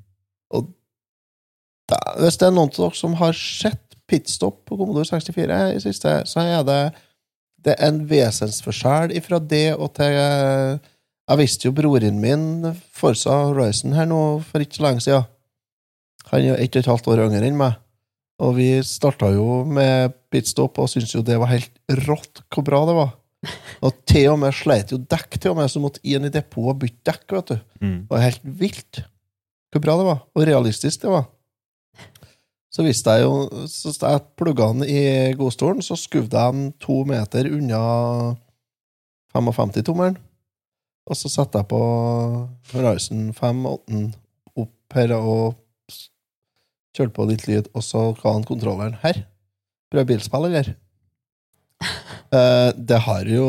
[1.89, 5.81] Da, hvis det er noen av dere som har sett Pitstop på Commodore 64 i
[5.83, 6.81] siste, så er det
[7.59, 12.45] det er en vesensforskjell ifra det og til Jeg visste jo broren min
[12.95, 15.27] Forsa Horizon her nå for ikke så lenge siden.
[16.31, 17.75] Han er ett og et halvt år yngre enn meg.
[18.39, 21.73] Og vi starta jo med pitstop og syntes jo det var helt
[22.05, 23.11] rått hvor bra det var.
[23.85, 26.71] Og til og med sleit jo dekk, til og med, så måtte inn i depot
[26.73, 27.25] og bytte dekk.
[27.37, 27.59] vet du.
[27.83, 27.99] Mm.
[28.05, 29.03] Det var helt vilt
[29.69, 31.27] hvor bra det var, og realistisk det var.
[32.73, 37.03] Så visste jeg jo Så jeg plugga den i godstolen, så skuvde jeg den to
[37.05, 37.81] meter unna
[39.33, 40.17] 55-tommeren.
[41.09, 41.81] Og så satte jeg på
[42.73, 43.99] Horizon 5 8
[44.59, 45.55] opp her og
[46.97, 49.23] kjørte på litt lyd, og så ga han kontrolleren her.
[49.93, 50.73] Prøv bilspill, eller?
[52.33, 53.45] uh, det har jo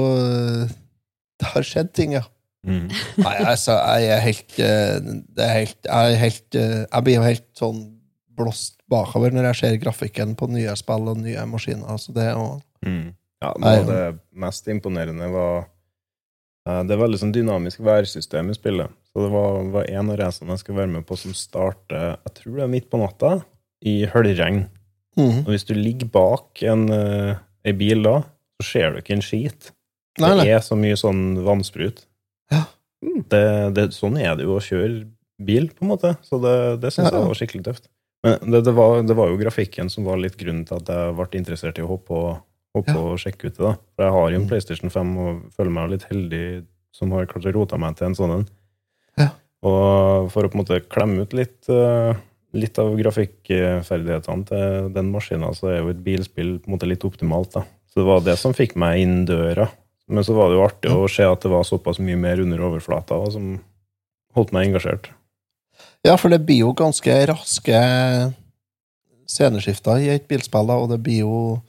[1.41, 2.23] Det har skjedd ting, ja.
[2.67, 2.91] Mm.
[3.25, 4.99] Nei, altså, jeg er helt eh,
[5.33, 7.79] Det er helt Jeg, er helt, eh, jeg blir jo helt sånn
[8.37, 11.89] blåst bakover når jeg ser grafikken på nye spill og nye maskiner.
[11.97, 13.11] Altså, det og, Mm.
[13.45, 14.05] Ja, noe av det
[14.41, 15.67] mest imponerende var
[16.65, 18.89] Det er veldig sånn dynamisk værsystem i spillet.
[19.11, 22.35] Så det var, var en av racene jeg skulle være med på, som starter jeg
[22.37, 23.33] tror det er midt på natta,
[23.83, 24.65] i høljregn.
[25.19, 25.39] Mm.
[25.45, 28.21] Og hvis du ligger bak en, en bil da,
[28.61, 29.73] så ser du ikke en skit.
[30.21, 30.45] Nei, nei.
[30.47, 32.05] Det er så mye sånn vannsprut.
[32.53, 32.65] Ja.
[33.01, 33.43] Det,
[33.75, 35.07] det, sånn er det jo å kjøre
[35.41, 36.13] bil, på en måte.
[36.27, 37.17] Så det, det syns Ja.
[37.19, 37.89] jeg var skikkelig tøft.
[38.27, 41.15] Men det, det, var, det var jo grafikken som var litt grunnen til at jeg
[41.17, 42.43] ble interessert i å hoppe og,
[42.77, 43.01] hoppe Ja.
[43.01, 43.65] og sjekke ut det.
[43.65, 43.75] da.
[43.97, 44.49] For jeg har jo en Mm.
[44.53, 46.45] PlayStation 5 og føler meg litt heldig
[46.95, 48.47] som har klart å rote meg til en sånn en.
[49.67, 52.17] Og for å på en måte klemme ut litt, eh,
[52.57, 57.05] litt av grafikkferdighetene til den maskina, så er jo et bilspill på en måte litt
[57.05, 57.53] optimalt.
[57.53, 57.67] da.
[57.91, 59.69] Så det var det som fikk meg inn døra.
[60.09, 62.59] Men så var det jo artig å se at det var såpass mye mer under
[62.59, 63.61] overflata og som
[64.35, 65.11] holdt meg engasjert.
[66.07, 67.81] Ja, for det blir jo ganske raske
[69.31, 71.61] sceneskifter i et bilspill, da, og det blir jo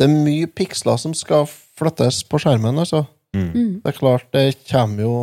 [0.00, 1.42] Det er mye piksler som skal
[1.76, 3.02] flyttes på skjermen, altså.
[3.36, 3.50] Mm.
[3.52, 3.72] Mm.
[3.82, 5.16] Det er klart, det kommer jo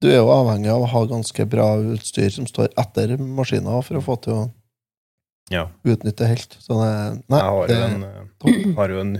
[0.00, 3.98] Du er jo avhengig av å ha ganske bra utstyr som står etter maskina for
[4.00, 4.44] å få til å
[5.50, 5.66] Ja.
[5.84, 6.56] utnytte helt.
[6.62, 9.16] Så det Nei, Jeg har det, en, eh, har jo en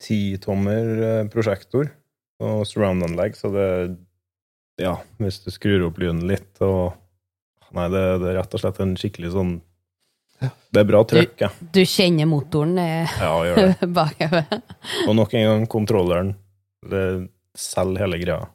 [0.00, 1.90] 110-tommer eh, prosjektor
[2.42, 3.68] og surround-anlegg, så det
[4.80, 6.94] Ja, hvis du skrur opp lyden litt og
[7.72, 9.52] Nei, det, det er rett og slett en skikkelig sånn
[10.72, 11.48] Det er bra trøkk, ja.
[11.72, 13.88] Du kjenner motoren eh, Ja, gjør det.
[14.00, 14.44] bakover.
[15.08, 16.34] Og nok en gang, kontrolleren.
[16.88, 18.48] Det selger hele greia.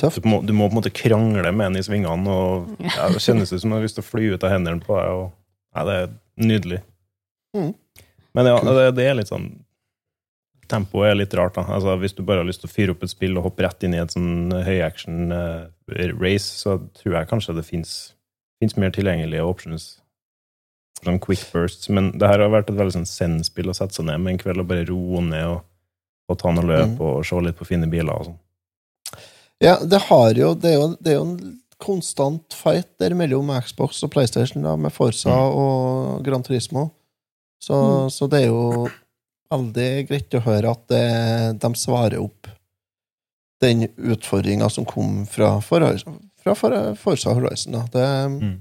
[0.00, 0.22] Tøft.
[0.24, 3.22] Du må, du må på en måte krangle med den i svingene, og ja, det
[3.22, 5.20] kjennes ut som du har lyst til å fly ut av hendene på deg.
[5.20, 5.30] Og,
[5.76, 6.08] ja, det er
[6.50, 6.80] nydelig.
[7.56, 7.70] Mm.
[8.34, 9.52] Men ja, det, det er litt sånn
[10.64, 11.54] Tempoet er litt rart.
[11.58, 11.66] da.
[11.76, 13.84] Altså, Hvis du bare har lyst til å fyre opp et spill og hoppe rett
[13.84, 19.84] inn i et sånn høyaction-race, race, så tror jeg kanskje det fins mer tilgjengelige options.
[21.04, 21.90] Sånn quick bursts.
[21.92, 24.40] Men det her har vært et veldig sånn send-spill å sette seg ned med en
[24.40, 25.60] kveld og bare roe ned og,
[26.32, 27.00] og ta noe løp Mm.
[27.04, 28.38] og se litt på fine biler og sånn.
[29.64, 33.50] Ja, det har jo Det er jo, det er jo en konstant fight der mellom
[33.64, 35.56] Xbox og PlayStation, da, med Forsa Mm.
[35.58, 36.90] og Gran Turismo.
[37.60, 38.10] Så, Mm.
[38.12, 38.88] så det er jo
[39.50, 42.46] veldig greit å høre at det, de svarer opp
[43.60, 47.72] den utfordringa som kom fra, Forhorizon- fra For- Forsa Horizon.
[47.72, 47.82] Da.
[47.92, 48.58] Det, Mm.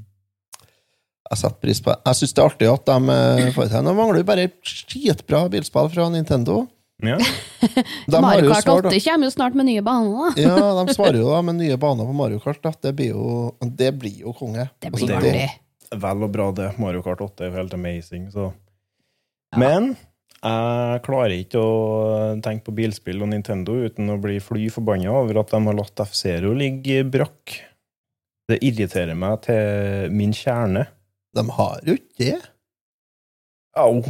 [1.31, 1.99] jeg setter pris på det.
[2.05, 3.11] Jeg syns det er artig at de
[3.47, 6.67] eh, får til Nå mangler jo bare skitbra bilspill fra Nintendo.
[7.03, 7.17] Ja.
[8.21, 8.89] Mario Kart svar, da.
[8.93, 10.35] 8 kommer jo snart med nye baner.
[10.35, 10.41] da.
[10.41, 12.61] Ja, de svarer jo da med nye baner på Mario Kart.
[12.63, 12.71] Da.
[12.85, 13.25] det blir jo,
[13.63, 14.69] det blir jo konge.
[14.79, 15.59] Det Altså, blir det er.
[16.03, 16.71] Vel og bra, det.
[16.81, 18.51] Mario Kart 8 er jo helt amazing, så
[19.53, 19.59] Ja.
[19.61, 19.91] Men
[20.43, 25.39] jeg klarer ikke å tenke på bilspill og Nintendo uten å bli fly forbanna over
[25.43, 27.53] at de har latt F-Zero ligge brakk.
[28.49, 30.87] Det irriterer meg til min kjerne.
[31.37, 32.41] De har jo ikke det.
[33.79, 34.01] Au!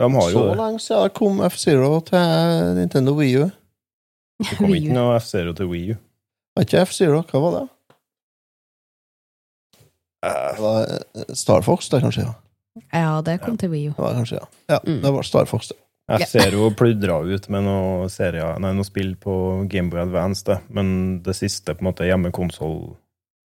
[0.00, 0.56] De har jo Så det.
[0.60, 3.50] lenge siden kom F-Zero til Nintendo Wii U.
[4.40, 5.98] Det kom ikke noe F-Zero til Wii U.
[6.56, 7.66] Var ikke F-Zero, hva var det?
[10.26, 12.24] Eh, Det var eh, Star Fox, det, kanskje?
[12.26, 12.34] Ja.
[12.94, 13.92] Ja, det kom til Wii U.
[13.96, 14.48] Det var kanskje, ja.
[14.74, 15.00] ja Mm.
[15.02, 15.76] det var Star Fox, det.
[16.10, 19.34] F-Zero pludra ut med noe, serier, nei, noe spill på
[19.70, 20.56] Gameboy Advance, det.
[20.74, 22.96] men det siste på en måte hjemmekonsoll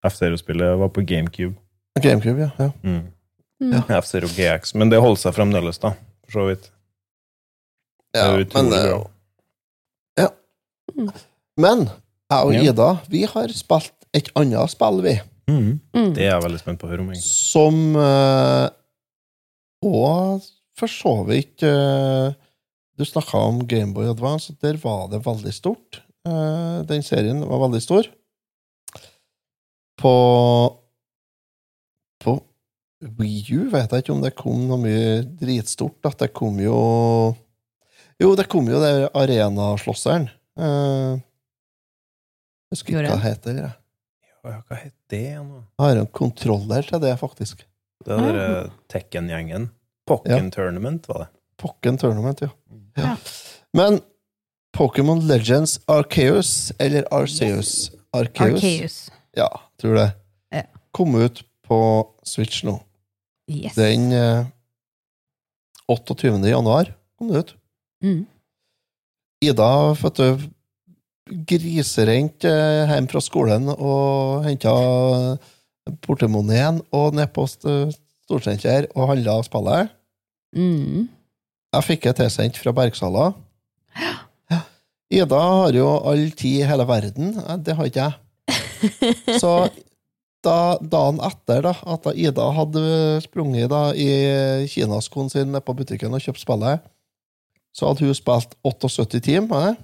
[0.07, 1.55] F-Zero-spillet var på GameCube.
[2.01, 2.51] GameCube, ja.
[2.59, 2.71] ja.
[2.83, 3.01] Mm.
[3.63, 3.73] Mm.
[3.89, 3.99] Ja.
[3.99, 4.75] F-Zero GX.
[4.75, 5.93] Men det holder seg fremdeles, da.
[6.33, 6.71] For så vidt.
[8.17, 9.01] ja Det er utrolig men, eh, bra.
[10.23, 10.29] Ja.
[10.97, 11.11] Mm.
[11.61, 11.85] Men
[12.33, 12.63] jeg og Ja.
[12.73, 15.21] Ida, vi har spilt et annet spill, vi.
[15.51, 15.81] Mm.
[15.93, 16.15] Mm.
[16.15, 17.33] Det er jeg veldig spent på å høre om, egentlig.
[17.33, 18.69] Som eh,
[19.85, 20.45] Og
[20.79, 22.33] for så vidt uh,
[22.97, 26.03] Du snakka om Gameboy Advance, og der var det veldig stort.
[26.27, 28.09] Uh, den serien var veldig stor.
[29.99, 30.15] På
[32.23, 32.39] På
[33.03, 35.99] Wii U vet jeg ikke om det kom noe mye dritstort.
[36.07, 36.77] At det kom jo
[38.23, 40.29] Jo, det kom jo der arenaslåsseren.
[40.59, 41.19] Uh,
[42.71, 43.57] jeg husker ikke hva det heter.
[43.59, 43.73] Jeg.
[44.43, 45.63] Ja, hva het det nå?
[45.63, 47.65] jeg har en kontroller til det, faktisk.
[48.03, 49.69] Det er den der Tekken-gjengen.
[50.07, 51.29] Pokken Tournament, var det.
[51.63, 52.51] Pokken Tournament, ja.
[52.99, 53.03] Ja.
[53.03, 53.17] ja.
[53.75, 54.01] Men
[54.75, 59.11] Pokémon Legends Arceus, eller Arceus Arceus, Arceus.
[59.37, 59.49] Ja,
[59.81, 60.11] tror det.
[60.51, 60.63] Ja.
[60.91, 62.77] Kom ut på Switch nå.
[63.51, 63.75] Yes.
[63.75, 64.45] Den eh,
[65.91, 66.39] 28.
[66.49, 67.55] januar kom det ut.
[68.05, 68.21] Mm.
[69.43, 70.29] Ida fødte
[71.49, 74.73] griserent eh, hjem fra skolen og henta
[76.07, 77.91] portemoneen og ned på st-
[78.23, 79.91] Storsenter og handla spillet.
[80.57, 81.09] Mm.
[81.75, 83.33] Jeg fikk det tilsendt fra Bergsala.
[84.53, 84.61] Ja.
[85.13, 87.35] Ida har jo all tid i hele verden.
[87.43, 88.19] Eh, Det har ikke jeg.
[89.43, 89.51] Så
[90.45, 92.83] da, dagen etter da, at da Ida hadde
[93.25, 96.83] sprunget da, i kinaskoen sin på butikken og kjøpt spillet,
[97.73, 99.77] så hadde hun spilt 78 timer.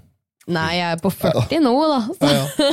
[0.49, 2.01] Nei, jeg er på 40 nå, da.
[2.25, 2.67] Ja, ja.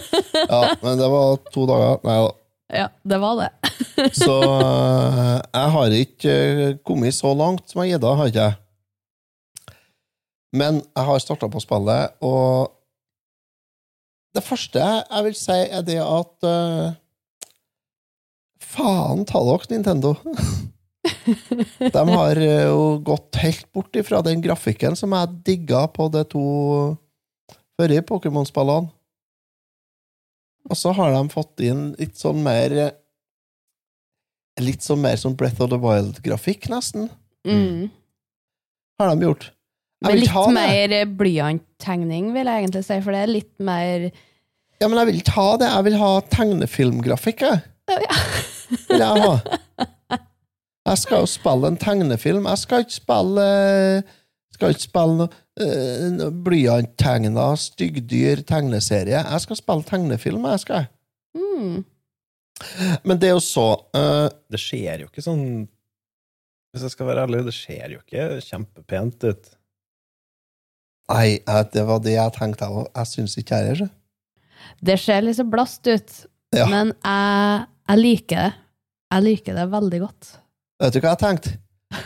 [0.47, 2.01] ja, men det var to dager.
[2.07, 2.33] Nei da.
[2.73, 3.49] Ja, det var det.
[4.23, 8.55] Så eh, jeg har ikke eh, kommet så langt som jeg Ida, har ikke jeg.
[10.55, 12.71] Men jeg har starta på spillet, og
[14.35, 16.95] det første jeg vil si, er det at eh,
[18.75, 20.15] Faen ta dere, Nintendo!
[21.95, 26.23] De har eh, jo gått helt bort ifra den grafikken som jeg digga på de
[26.29, 26.45] to
[27.77, 28.89] forrige Pokémon-spillene.
[30.65, 32.73] Og så har de fått inn litt sånn mer
[34.63, 37.09] Litt sånn mer sånn Breath of the Wild-grafikk, nesten.
[37.43, 37.89] Mm.
[39.01, 39.49] Har de gjort.
[39.99, 44.07] Jeg Men litt mer blyanttegning, vil jeg egentlig si, for det er litt mer
[44.79, 45.71] Ja, men jeg vil ikke ha det.
[45.73, 47.65] Jeg vil ha tegnefilmgrafikk, jeg.
[47.91, 48.19] Ja.
[48.89, 49.33] Vil jeg ha.
[50.85, 52.45] Jeg skal jo spille en tegnefilm.
[52.51, 53.47] Jeg skal ikke spille
[54.55, 59.19] skal ikke spille noe uh, blyanttegna styggdyr tegneserie.
[59.19, 60.85] Jeg skal spille tegnefilm, jeg skal.
[61.35, 61.83] mm.
[63.03, 63.65] Men det er jo så
[63.97, 65.41] uh, Det ser jo ikke sånn
[66.71, 69.49] Hvis jeg skal være ærlig, det ser jo ikke kjempepent ut.
[71.11, 72.87] Nei, eh, det var det jeg tenkte òg.
[72.95, 73.89] Jeg syns ikke jeg er det.
[74.89, 76.15] Det ser litt så blast ut,
[76.55, 76.65] Ja.
[76.71, 78.53] men jeg, jeg liker det.
[79.15, 80.31] Jeg liker det veldig godt.
[80.81, 81.53] Vet du hva jeg tenkte?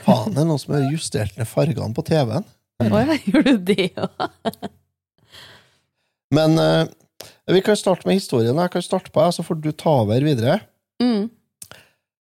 [0.06, 2.46] Faen, det er noen som har justert ned fargene på TV-en.
[2.84, 4.68] Å ja, gjorde du det òg?
[6.36, 6.86] Men uh,
[7.50, 8.60] vi kan starte med historien.
[8.62, 10.60] Jeg kan starte på, så får du ta over videre.
[11.02, 11.30] Mm.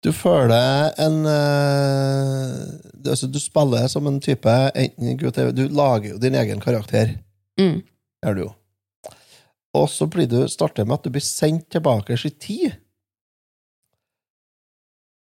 [0.05, 2.61] Du føler en uh,
[2.95, 7.17] du- altså, Du spiller som en type enten Gud, Du lager jo din egen karakter.
[7.61, 7.83] Mm.
[8.25, 8.53] Gjør du jo.
[9.77, 12.79] Og så blir du starter med at du blir sendt tilbake i tid.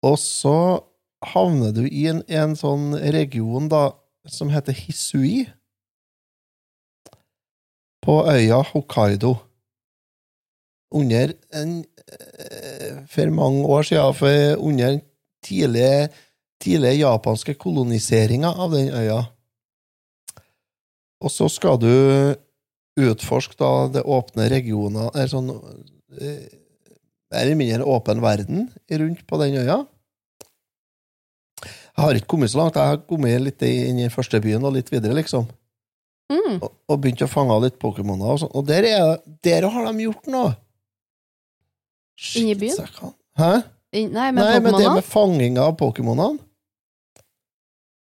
[0.03, 0.83] Og så
[1.33, 3.93] havner du i en, en sånn region da,
[4.27, 5.45] som heter Hisui.
[8.03, 9.37] På øya Hokkaido.
[10.93, 14.99] Under en eh, For mange år siden, for under
[15.43, 16.09] tidlige,
[16.61, 19.21] tidlige japanske koloniseringa av den øya.
[21.23, 21.93] Og så skal du
[22.99, 25.49] utforske da det åpne regioner sånn
[26.19, 26.43] eh,
[27.33, 29.79] eller mindre åpen verden rundt på den øya.
[31.93, 32.77] Jeg har ikke kommet så langt.
[32.79, 35.45] Jeg har kommet litt inn i den første byen og litt videre, liksom.
[36.33, 36.55] Mm.
[36.63, 38.53] Og, og begynt å fange litt Pokémoner og sånn.
[38.57, 40.55] Og der, er, der har de gjort noe!
[42.39, 42.77] Inni byen?
[42.95, 43.51] kan- Hæ?
[43.93, 46.39] In, Nei, men Nei, men det med fanginga av Pokémonene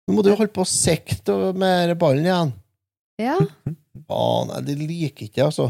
[0.08, 2.52] Nå må du jo holde på å sikte med ballen igjen.
[3.22, 3.38] Ja.
[4.10, 5.66] Ah, nei, det liker ikke jeg, altså.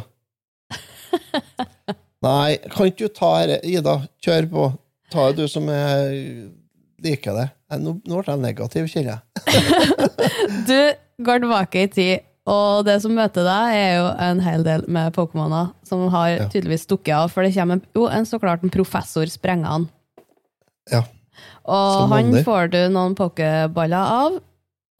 [2.24, 3.94] Nei, kan ikke du ta her, Ida?
[4.22, 4.64] Kjør på.
[5.12, 6.12] Ta det, du som er,
[7.04, 7.46] liker det.
[7.70, 9.20] Nå, nå ble jeg negativ, kjenner jeg.
[10.68, 14.82] Du går tilbake i tid, og det som møter deg, er jo en hel del
[14.90, 16.48] med Pokémoner som har Ja.
[16.50, 19.88] tydeligvis stukket av, for det kommer jo, en så klart en professor sprenger han.
[20.90, 21.02] Ja.
[21.64, 22.42] Og Som han andre.
[22.44, 24.40] får du noen pokéballer av,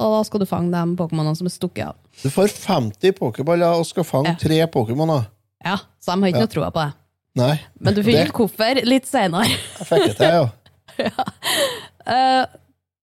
[0.01, 1.97] og da skal du fange de Pokémonene som er stukket av.
[2.23, 4.35] Du får 50 pokéballer og skal fange Ja.
[4.41, 5.27] tre Pokémoner.
[5.65, 6.47] Ja, så de har ikke Ja.
[6.47, 6.93] noe troa på det.
[7.37, 9.45] Nei, Men du finner ut hvorfor litt senere.
[9.47, 10.31] jeg fikk det til,
[10.99, 11.25] ja.
[12.07, 12.47] Eh,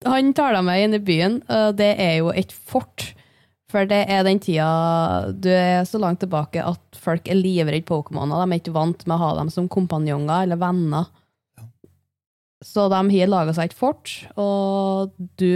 [0.06, 1.40] han tar deg med inn i byen.
[1.50, 3.14] og det er jo et fort.
[3.68, 8.40] For det er den tida du er så langt tilbake at folk er livredde Pokémoner.
[8.40, 11.10] De er ikke vant med å ha dem som kompanjonger eller venner.
[12.64, 15.52] Så de har laga seg et fort, og du,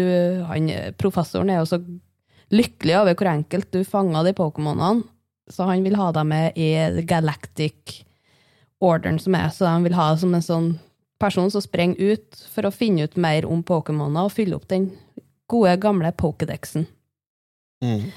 [0.45, 0.67] han,
[1.01, 1.79] professoren er jo så
[2.53, 5.07] lykkelig over hvor enkelt du fanga de Pokémonene,
[5.49, 6.69] så han vil ha dem med i
[7.09, 8.03] Galactic
[8.81, 10.69] Orderen som er, så de vil ha det som en sånn
[11.21, 14.89] person som sprenger ut for å finne ut mer om Pokémoner og fylle opp den
[15.51, 16.87] gode, gamle Pokédexen.
[17.85, 18.09] Mm.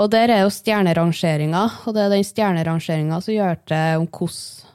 [0.00, 4.70] Og der er jo stjernerangeringa, og det er den stjernerangeringa som gjør det om hvilken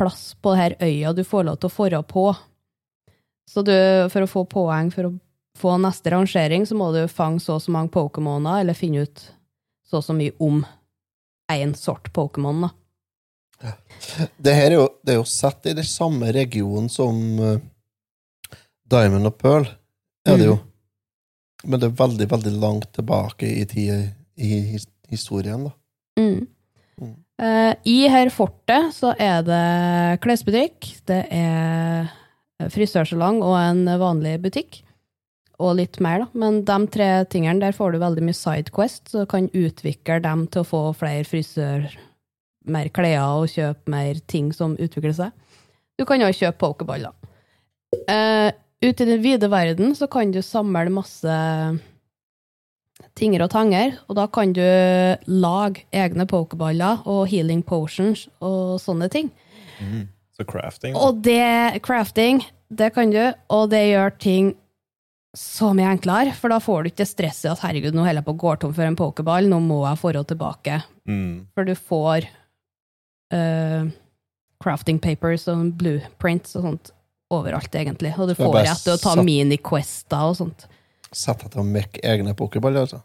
[0.00, 2.30] plass på denne øya du får lov til å forre på.
[3.50, 3.74] Så du,
[4.10, 5.14] for å få poeng for å
[5.58, 9.24] få neste rangering, så må du fange så og så mange Pokémoner, eller finne ut
[9.86, 10.62] så og så mye om
[11.52, 12.62] én sort Pokémon.
[12.62, 12.70] da.
[14.40, 17.58] Det her er jo, det er jo sett i den samme regionen som eh,
[18.90, 19.66] Diamond og Pearl,
[20.26, 20.56] er det jo.
[21.68, 25.74] Men det er veldig, veldig langt tilbake i tid i his- historien, da.
[26.18, 26.46] Mm.
[27.00, 27.14] Mm.
[27.44, 32.08] Eh, I her fortet så er det klesbutikk, det er
[32.72, 34.80] frisørsalong og en vanlig butikk.
[35.60, 36.28] Og litt mer, da.
[36.40, 40.46] Men de tre tingene der får du veldig mye sidequest, så du kan utvikle dem
[40.48, 41.90] til å få flere frisør,
[42.68, 45.32] mer klær og kjøpe mer ting som utvikler seg.
[45.98, 47.14] Du kan også kjøpe pokerballer.
[48.06, 48.50] Uh,
[48.84, 51.38] ute i den vide verden så kan du samle masse
[53.18, 54.62] tinger og tanger, og da kan du
[55.26, 59.30] lage egne pokerballer og healing potions og sånne ting.
[60.36, 64.52] Så crafting Og det, crafting, det kan du, og det gjør ting
[65.36, 68.34] så mye enklere, for da får du ikke stresset at herregud, nå holder jeg på
[68.34, 70.80] å gå tom for en pokerball, nå må jeg forå tilbake.
[71.06, 71.34] mm.
[71.54, 72.26] For du får
[73.34, 73.90] eh,
[74.60, 76.90] crafting papers og blueprints og sånt
[77.30, 78.12] overalt, egentlig.
[78.18, 80.66] Og du får rett til å ta satt- mini-quester og sånt.
[81.12, 83.02] Sett deg til å mekke egne pokerballer, altså.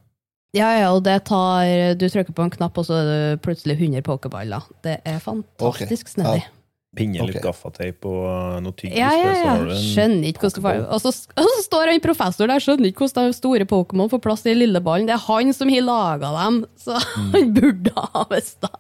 [0.55, 1.67] Ja, ja, og det tar
[1.99, 4.63] Du trykker på en knapp, og så er det plutselig 100 pokerballer.
[4.86, 6.13] Det er fantastisk okay.
[6.13, 6.43] snedig.
[6.45, 6.51] ja.
[6.95, 7.43] Pinne litt okay.
[7.43, 8.95] gaffateip og uh, noe tyggis.
[8.95, 9.55] Ja, ja, ja.
[9.59, 13.28] en Skjønner ikke hvordan Og så, og så står han professor der, skjønner ikke hvordan
[13.28, 15.09] de store Pokémon får plass i den lille ballen.
[15.09, 17.32] Det er han som har laga dem, så Mm.
[17.34, 18.71] han burde ha visst det.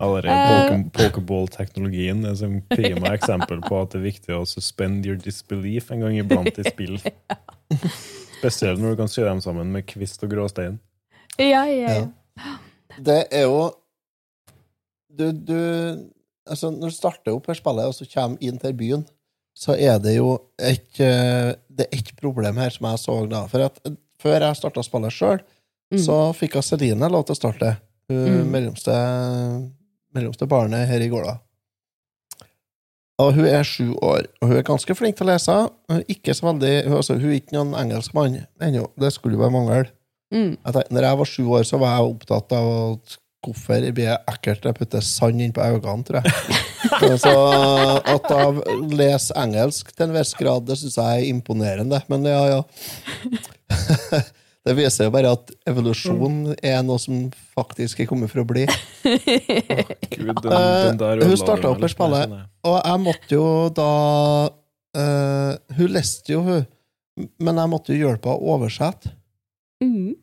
[0.00, 5.18] Allerede poke- Pokeball-teknologien er som prima eksempel på at det er viktig å suspend your
[5.20, 6.96] disbelief en gang iblant i spill.
[8.40, 10.78] Spesielt når du kan sy dem sammen med kvist og gråstein.
[11.36, 11.98] Ja, ja, ja.
[12.40, 12.56] Ja.
[13.00, 13.60] Det er jo
[15.10, 15.56] Du, du
[16.50, 19.02] Altså, når du starter opp her spillet, og så kommer inn til byen,
[19.54, 23.44] så er det jo et eh, Det er ett problem her som jeg så da.
[23.52, 25.42] For at eh, før jeg starta spillet sjøl,
[25.90, 25.98] Mm.
[25.98, 27.68] så fikk Celine lov til å starte.
[28.06, 28.50] Hun Mm.
[28.52, 28.92] mellomste,
[30.16, 31.38] mellomste barnet her i gårda.
[33.20, 35.56] Og hun er sju år, og hun er ganske flink til å lese.
[35.90, 38.86] Hun er ikke så veldig, hun, altså, hun er ikke noen engelskmann ennå.
[39.00, 39.90] Det skulle jo bare mangle.
[40.32, 40.54] Mm.
[40.54, 44.10] Jeg tenkte, når jeg var sju år, så var jeg opptatt av at hvorfor blir
[44.10, 46.58] det ekkelt å putte sand inn på øynene, tror jeg.
[47.22, 47.32] Så
[48.12, 52.02] at jeg leser engelsk til en viss grad, det syns jeg er imponerende.
[52.12, 54.20] Men ja, ja.
[54.70, 57.24] Det viser jo bare at evolusjon er noe som
[57.56, 58.66] faktisk er kommet for å bli.
[59.02, 62.34] Gud, den, Eh, den der hun starta opp med spillet.
[62.68, 63.88] Og jeg måtte jo da
[64.94, 66.62] uh, Hun leste jo, hun.
[67.42, 69.10] Men jeg måtte jo hjelpe henne å oversette.
[69.82, 70.14] Mm.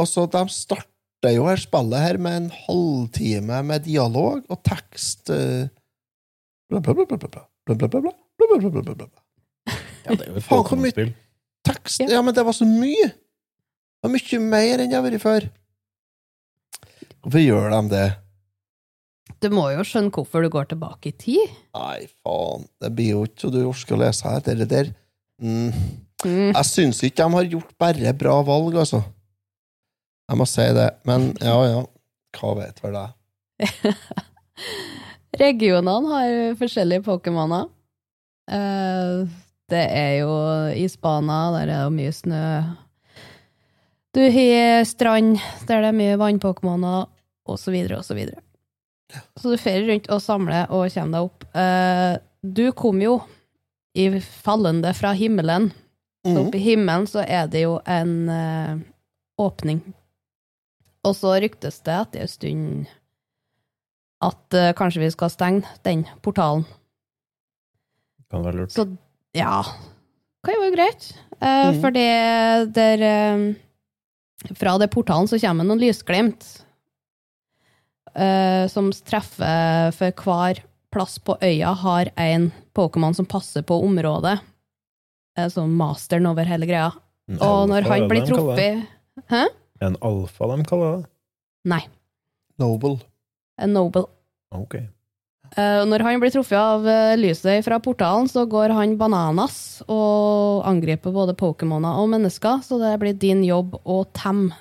[0.00, 5.30] Og så de starter jo her spillet her med en halvtime med dialog og tekst
[5.30, 5.68] eh,
[6.72, 8.14] bla, bla, bla, bla, bla, bla, bla, bla, bla, bla,
[8.48, 9.76] bla, bla, bla, bla, bla.
[10.02, 11.12] Ja, det er jo et Faen, hvor mye-
[11.62, 12.02] Tekst.
[12.10, 13.12] Ja, men det var så mye!
[14.02, 15.44] Det er mye mer enn det har vært før.
[17.22, 18.06] Hvorfor gjør de det?
[19.42, 21.52] Du må jo skjønne hvorfor du går tilbake i tid.
[21.78, 22.66] Nei, faen.
[22.82, 24.42] Det blir jo ikke så du orker å lese her.
[24.42, 24.90] Det der.
[25.42, 25.70] Mm.
[26.26, 26.50] Mm.
[26.50, 29.04] Jeg syns ikke de har gjort bare bra valg, altså.
[30.30, 30.88] Jeg må si det.
[31.06, 31.86] Men ja, ja.
[32.38, 33.94] Hva vet vel jeg.
[35.42, 37.70] Regionene har forskjellige Pokémoner.
[38.50, 39.22] Eh,
[39.70, 40.32] det er jo
[40.74, 42.42] i Spana, der er det mye snø.
[44.12, 47.06] Du har strand, der det er mye vannpokémoner,
[47.72, 48.16] videre, og så.
[49.40, 51.46] Så du drar rundt og samler og kommer deg opp.
[51.56, 53.18] Uh, du kom jo
[53.96, 55.70] i fallende fra himmelen.
[56.24, 56.46] Så Mhm.
[56.46, 58.78] oppe i himmelen så er det jo en uh,
[59.42, 59.80] åpning.
[61.04, 62.86] Og så ryktes det etter en stund
[64.22, 66.64] at uh, kanskje vi skal stenge den portalen.
[68.30, 68.72] Kan være lurt.
[68.72, 68.86] Så
[69.34, 69.62] ja,
[70.44, 71.10] kan jo være greit.
[71.42, 71.80] Uh, mm.
[71.80, 73.56] For det der
[74.58, 76.46] Fra det portalen så kommer noen lysglimt
[78.18, 80.62] uh, som treffer for hver
[80.92, 84.38] plass på øya har en Pokémon som passer på området.
[85.38, 86.90] Uh, som masteren over hele greia.
[87.30, 88.82] En Og når han blir truffet
[89.30, 89.46] Hæ?
[89.82, 91.08] En alfa, de kaller det?
[91.68, 91.82] Nei,
[92.58, 92.98] Noble.
[93.58, 94.06] en noble.
[94.54, 94.76] Ok.
[95.52, 100.64] Eh, når han blir truffet av eh, lyset fra portalen, så går han bananas og
[100.68, 104.56] angriper både Pokémoner og mennesker, så det blir din jobb å temme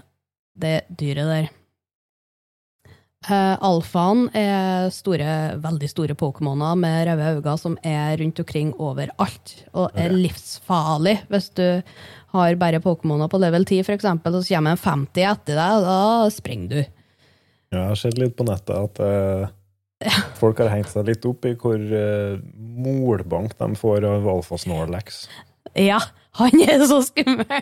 [0.60, 1.48] det dyret der.
[3.22, 9.54] Eh, alfaen er store, veldig store pokémoner med røde øyne som er rundt omkring overalt,
[9.78, 11.22] og er livsfarlig.
[11.32, 11.66] Hvis du
[12.36, 15.88] har bare pokémoner på level 10, for eksempel, og så kommer en 50 etter deg,
[15.88, 16.82] da springer du.
[17.72, 19.04] Ja, jeg har sett litt på nettet at
[20.40, 25.06] folk har hengt seg litt opp i hvor uh, molbank de får av Alfa Snorlax.
[25.78, 26.00] Ja,
[26.40, 27.46] han er så skummel!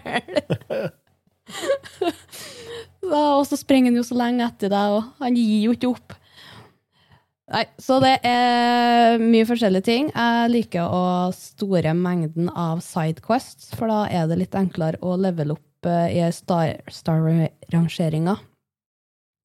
[3.10, 6.14] Og så springer han jo så lenge etter deg, og han gir jo ikke opp.
[7.50, 10.12] Nei, så det er mye forskjellige ting.
[10.14, 15.54] Jeg liker å store mengden av sidequests, for da er det litt enklere å levele
[15.58, 18.38] opp eh, i star-rangeringa.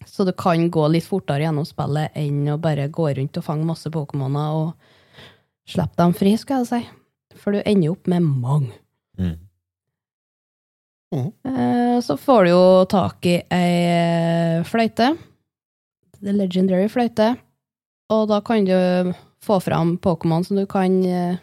[0.06, 3.66] Så du kan gå litt fortere gjennom spillet enn å bare gå rundt og fange
[3.68, 4.72] masse Pokémoner og
[5.68, 6.82] slippe dem fri, skal jeg si.
[7.40, 8.72] For du ender jo opp med mange.
[9.18, 9.38] Mm.
[11.14, 15.12] Eh, Så får du jo tak i ei fløyte.
[16.20, 17.34] The Legendary fløyte.
[18.12, 21.36] Og da kan du få fram Pokémon som du kan eh,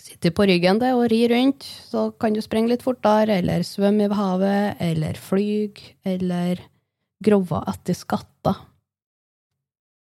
[0.00, 1.62] sitte på ryggen til og ri rundt.
[1.62, 6.60] Så kan du springe litt fortere, eller svømme i havet, eller flyg, eller
[7.24, 8.60] grove etter skatter.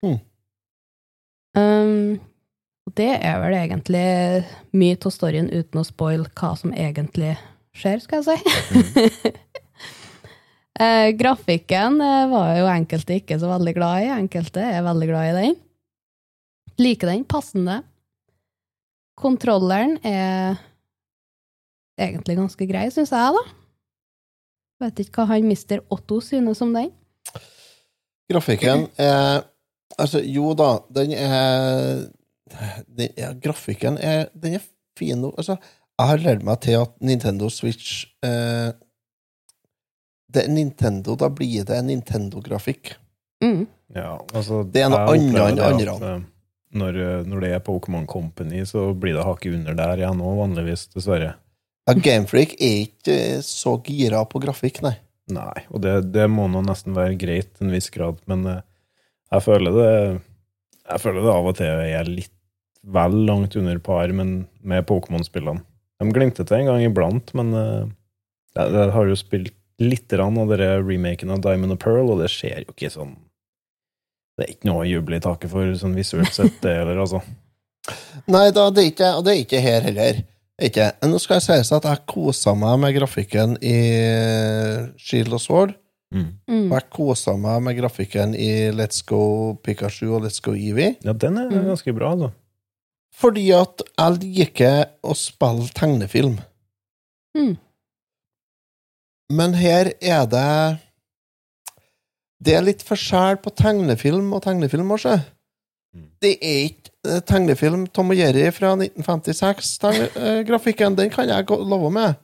[0.05, 0.19] Mm.
[1.55, 2.19] Um,
[2.95, 4.05] det er vel egentlig
[4.75, 7.33] mye av storyen uten å spoile hva som egentlig
[7.75, 9.31] skjer, skal jeg si.
[10.83, 14.13] eh, grafikken eh, var jo enkelte ikke så veldig glad i.
[14.19, 15.57] Enkelte er veldig glad i den.
[16.79, 17.81] Liker den passende.
[19.15, 20.59] Kontrolleren er
[21.97, 23.43] egentlig ganske grei, syns jeg, da.
[24.83, 26.91] Vet ikke hva han mister Otto synes om den.
[28.31, 29.43] Grafikken er
[30.01, 32.07] Altså, jo da, den er,
[32.97, 34.63] den er Grafikken er, den er
[34.97, 35.29] fin nå.
[35.37, 35.55] Altså,
[35.95, 38.73] jeg har lært meg til at Nintendo Switch eh,
[40.27, 42.95] Det er Nintendo, da blir det Nintendo-grafikk.
[43.43, 43.67] Mm.
[43.95, 45.95] Ja, altså, Det er noe annet enn andre.
[45.95, 46.27] at, eh,
[46.75, 46.99] Når,
[47.29, 51.37] når det er Pokémon Company, så blir det hakket under der igjen òg, vanligvis, dessverre.
[51.87, 54.97] Ja, Gamefreak er ikke eh, så gira på grafikk, nei.
[55.33, 58.63] Nei, og det, det må nå nesten være greit til en viss grad, men eh,
[59.33, 59.91] jeg føler det
[60.85, 62.33] Jeg føler det av og til er litt
[62.85, 65.63] vel langt under par men med Pokémon-spillene.
[65.97, 67.87] De glimter til en gang iblant, men eh,
[68.53, 72.29] jeg, jeg har jo spilt litt av dere remaken av Diamond and Pearl, og det
[72.31, 73.15] skjer jo ikke sånn
[74.37, 77.23] Det er ikke noe å juble i taket for sånn visuelt sett, det heller, altså.
[78.31, 80.21] Nei, da, det er ikke, og det er ikke her heller.
[80.61, 80.91] Ikke.
[81.03, 83.75] Nå skal jeg sies at jeg kosa meg med grafikken i
[85.01, 85.73] Shield og Sword.
[86.15, 86.29] Mm.
[86.47, 86.69] Mm.
[86.69, 90.95] Og jeg kosa meg med grafikken i Let's Go Pikachu og Let's Go Eevee.
[91.03, 91.65] Ja, den er Mm.
[91.67, 92.31] ganske bra, altså.
[93.15, 96.39] Fordi at jeg liker å spille tegnefilm.
[97.35, 97.57] Mm.
[99.31, 100.79] Men her er det
[102.45, 105.15] Det er litt forskjell på tegnefilm og tegnefilm, også.
[105.95, 106.09] Mm.
[106.21, 106.84] Det er ikke
[107.27, 109.77] tegnefilm Tom og Jerry fra 1956.
[109.83, 112.15] Den, eh, grafikken, den kan jeg love med.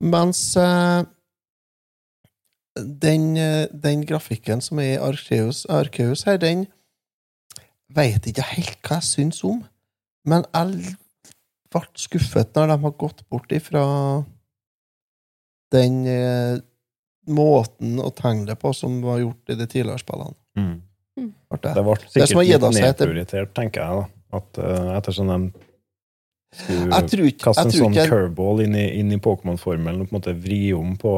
[0.00, 1.04] Mens eh,
[2.78, 6.66] den, eh, den grafikken som er i Arkeus, Arkeus her, den
[7.94, 9.62] veit ikke helt hva jeg syns om.
[10.28, 10.96] Men jeg
[11.72, 13.84] ble skuffet når de har gått bort ifra
[15.74, 16.58] den eh,
[17.28, 20.36] måten å tegne det på som var gjort i de tidligere spillene.
[20.58, 20.76] Mm.
[21.48, 21.72] Det.
[21.72, 24.38] Ble Det som har sikkert det litt nedprioritert, tenker jeg, da.
[24.38, 25.38] At uh, ettersom de
[26.58, 28.08] skulle tror kaste en sånn jeg...
[28.08, 31.14] curveball inn i, inn i Pokémon-formelen og på en måte vri om på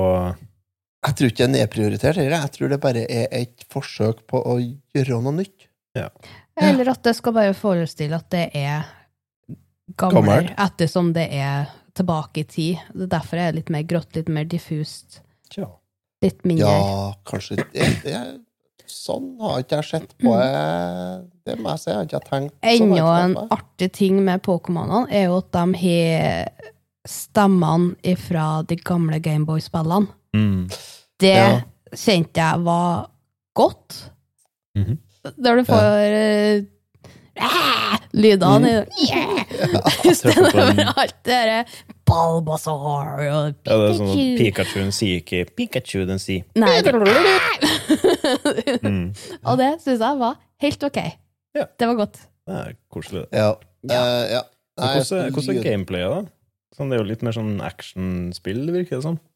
[1.01, 2.19] jeg tror ikke det er nedprioritert.
[2.21, 2.43] heller.
[2.45, 5.69] Jeg tror det bare er et forsøk på å gjøre noe nytt.
[6.61, 8.85] Eller at det skal bare forestille at det er
[9.97, 10.53] gammel, Gammelt.
[10.61, 12.85] ettersom det er tilbake i tid.
[12.93, 15.23] Er derfor er det litt mer grått, litt mer diffust,
[15.57, 15.71] Ja.
[16.23, 16.69] litt mindre.
[16.69, 18.15] Ja, kanskje det, det
[18.91, 21.29] Sånn har ikke jeg sett på det.
[21.47, 21.91] Det må jeg si.
[21.91, 22.91] Jeg har ikke tenkt sånn.
[22.91, 26.51] Enda en artig ting med Pokémonene er jo at de har
[27.09, 30.11] stemmene fra de gamle Gameboy-spillene.
[30.37, 30.67] Mm.
[31.21, 31.61] Det Ja.
[31.95, 33.09] kjente jeg var
[33.57, 34.11] godt.
[34.77, 34.99] Mhm.
[35.43, 36.63] Der du får eh,
[37.41, 38.73] ah, lydene
[40.09, 41.61] i stedet for alt det derre
[42.11, 44.39] Bulbasaur og Ja, det er sånn Pikachu.
[44.41, 46.81] Pikachuen sier ikke Pikachu, den sier Nei,
[48.83, 49.07] mm.
[49.45, 50.99] Og det syns jeg var helt ok.
[51.57, 51.67] Ja.
[51.79, 52.21] Det var godt.
[52.47, 53.25] Det er koselig.
[53.31, 53.41] det.
[53.41, 53.55] Ja.
[53.87, 54.01] Ja.
[54.03, 54.43] Uh, ja.
[54.81, 56.21] Hvordan hvordan er gameplayet, da?
[56.77, 59.17] Sånn, det er jo litt mer sånn actionspill, virker det som.
[59.19, 59.30] Eh,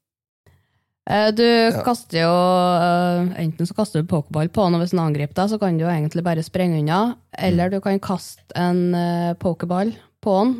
[1.05, 1.45] Du
[1.85, 5.51] kaster jo eh, Enten så kaster du pokerball på han, og hvis han angriper deg,
[5.53, 7.01] så kan du jo egentlig bare sprenge unna.
[7.37, 8.87] Eller du kan kaste en
[9.43, 9.93] pokerball
[10.25, 10.55] på han,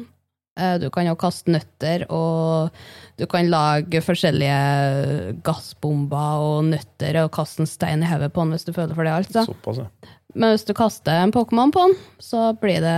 [0.55, 2.71] Eh, Du kan jo kaste nøtter, og
[3.19, 8.55] du kan lage forskjellige gassbomber og nøtter og kaste en stein i hodet på han
[8.55, 9.17] hvis du føler for det.
[9.19, 9.45] altså.
[9.49, 9.89] Såpass, ja.
[10.35, 12.95] Men hvis du kaster en Pokémon på han, så blir det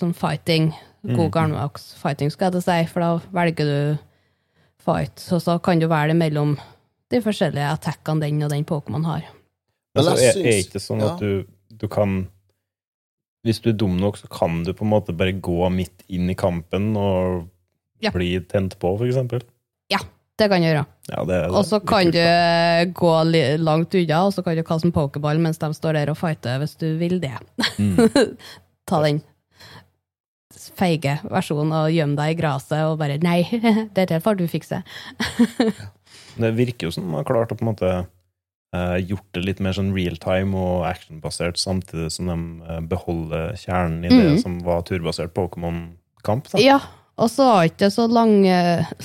[0.00, 0.72] sånn fighting.
[1.04, 3.98] God gammeldags fighting, skal jeg til å si, for da velger du
[4.80, 5.20] fight.
[5.36, 6.56] Og så kan du velge mellom
[7.12, 9.26] de forskjellige attackene den og den Pokémon har.
[9.94, 12.24] Men altså, er, er ikke sånn at du, du kan
[13.44, 16.30] Hvis du er dum nok, så kan du på en måte bare gå midt inn
[16.32, 17.50] i kampen og
[18.02, 18.10] Ja.
[18.10, 19.44] bli tent på, for eksempel.
[20.34, 20.84] Det kan du gjøre.
[21.12, 21.22] Ja,
[21.54, 22.18] Og så kan du
[22.98, 23.10] gå
[23.62, 26.58] langt unna, og så kan du kaste en pokerball mens de står der og fighter,
[26.58, 27.36] hvis du vil det.
[27.78, 28.00] Mm.
[28.90, 29.22] Ta den
[30.74, 33.44] feige versjonen og gjemme deg i gresset og bare Nei,
[33.96, 34.82] dette får du fikse.
[36.36, 37.90] Det virker jo som de har klart å på en måte
[38.74, 42.38] uh, gjort det litt mer sånn real time og actionbasert, samtidig som de
[42.74, 44.40] eh, beholder kjernen i det Mhm.
[44.42, 46.50] som var turbasert Pokémon-kamp.
[46.58, 46.80] Ja,
[47.16, 48.42] og så har ikke det så lang,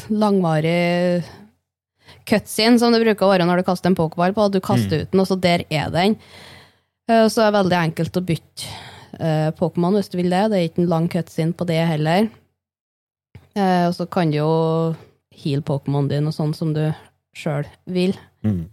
[0.09, 1.23] langvarig
[2.29, 4.49] cutscene som det bruker å være når du kaster en pokéball på.
[4.53, 6.15] Du kaster ut den, og så der er den.
[7.07, 8.65] Eh, Så er det veldig enkelt å bytte
[9.19, 10.49] eh, Pokémon hvis du vil det.
[10.51, 12.29] Det er ikke en lang cutscene på det heller.
[13.55, 14.95] Eh, Og så kan du jo
[15.43, 16.93] heal Pokémon din og sånn som du
[17.37, 18.15] sjøl vil.
[18.45, 18.67] Mm.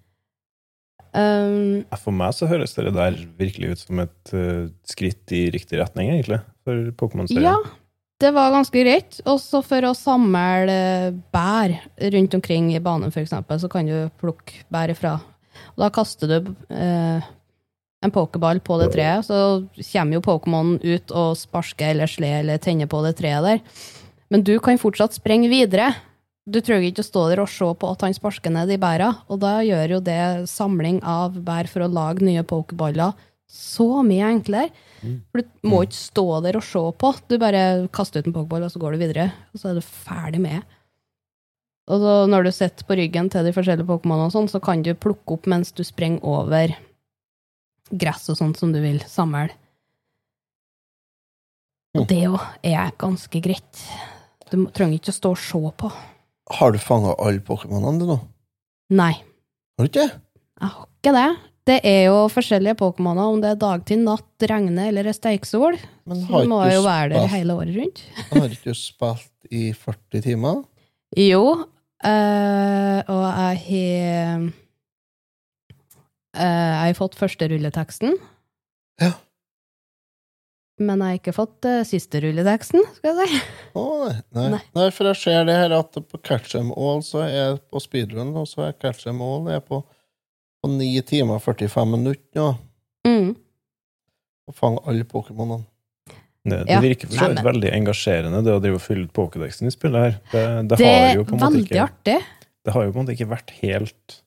[1.17, 5.81] Um, For meg så høres det der virkelig ut som et uh, skritt i riktig
[5.81, 7.47] retning, egentlig, for Pokémon-serien.
[7.49, 7.57] Ja,
[8.21, 9.21] det var ganske greit.
[9.29, 11.75] Også for å samle eh, bær
[12.15, 15.19] rundt omkring i banen, eksempel, så kan du plukke bær ifra.
[15.77, 17.27] Og da kaster du eh,
[18.05, 22.61] en pokerball på det treet, så kommer jo Pokémon ut og sparker eller slår eller
[22.63, 23.63] tenner på det treet der.
[24.33, 25.93] Men du kan fortsatt sprenge videre.
[26.47, 29.09] Du trenger ikke å stå der og se på at han sparker ned de bæra,
[29.27, 30.21] og da gjør jo det
[30.51, 33.17] samling av bær for å lage nye pokerballer
[33.51, 34.71] så mye enklere.
[35.31, 37.13] For du må ikke stå der og se på.
[37.31, 37.61] Du bare
[37.95, 39.29] kaster ut en pokerball, og så går du videre.
[39.55, 40.63] Og så er du ferdig med.
[41.87, 44.91] Og så når du sitter på ryggen til de forskjellige Pokémonene, sånn, så kan du
[44.99, 46.75] plukke opp mens du sprenger over
[47.95, 49.49] gress og sånt som du vil samle.
[51.97, 53.87] Og det òg er ganske greit.
[54.51, 55.91] Du trenger ikke å stå og se på.
[56.47, 58.17] Har du fanga alle Pokémonene du nå?
[58.95, 59.13] Nei,
[59.77, 60.07] Har du ikke?
[60.07, 61.29] jeg har ikke det.
[61.67, 65.75] Det er jo forskjellige Pokémoner, om det er dagtid, natt, regne eller steiksol.
[66.07, 68.05] Men Så har du må ikke jo være der hele året rundt.
[68.31, 70.63] har ikke du spilt i 40 timer?
[71.19, 71.43] Jo,
[72.07, 74.47] øh, og jeg har øh,
[76.37, 78.15] Jeg har fått første rulleteksten.
[79.03, 79.13] Ja.
[80.79, 83.39] Men jeg har ikke fått uh, siste rulleteksten, skal jeg si.
[83.81, 84.17] Oh, nei.
[84.37, 84.49] Nei.
[84.57, 84.63] Nei.
[84.77, 87.81] nei, for jeg ser det her at på Catch 'em All så er jeg på
[87.81, 89.81] speedrun, og så er Catch 'em All er på,
[90.63, 92.51] på 9 timer og 45 minutter nå.
[93.09, 93.33] Mm.
[94.49, 95.65] Og fange alle Pokémonene.
[96.47, 96.81] Det, det Ja.
[96.81, 100.03] virker for så vidt veldig engasjerende, det å drive og fylle ut Pokédexen i spillet
[100.05, 100.21] her.
[100.31, 102.19] Det, det, Det har er jo på en måte ikke artig.
[102.67, 104.23] Det har jo på en måte ikke vært helt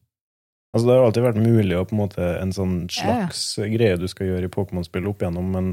[0.74, 3.28] Altså, det har alltid vært mulig å på en måte en sånn Ja, ja.
[3.30, 5.72] slags greie du skal gjøre i Pokémon-spill opp igjennom, men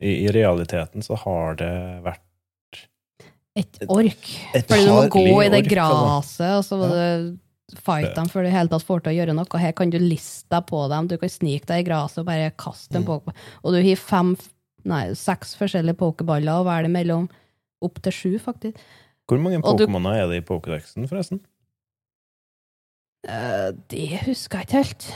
[0.00, 1.72] i, i realiteten så har det
[2.04, 2.22] vært
[3.56, 4.26] Et ork.
[4.52, 6.58] et Fordi du må gå i det altså.
[6.58, 9.36] og så må du fight dem før du i hele tatt får til å gjøre
[9.38, 9.60] noe.
[9.62, 11.08] Her kan du liste deg på dem.
[11.08, 13.32] Du kan snike deg i gresset og bare kaste en Mm.
[13.64, 14.36] Og du har fem,
[14.84, 17.28] nei, seks forskjellige pokerballer å velge mellom.
[17.82, 18.78] Opp til sju, faktisk.
[19.26, 21.40] Hvor mange Pokémoner er det i Pokédexen, forresten?
[23.26, 25.08] Eh, det husker jeg ikke helt.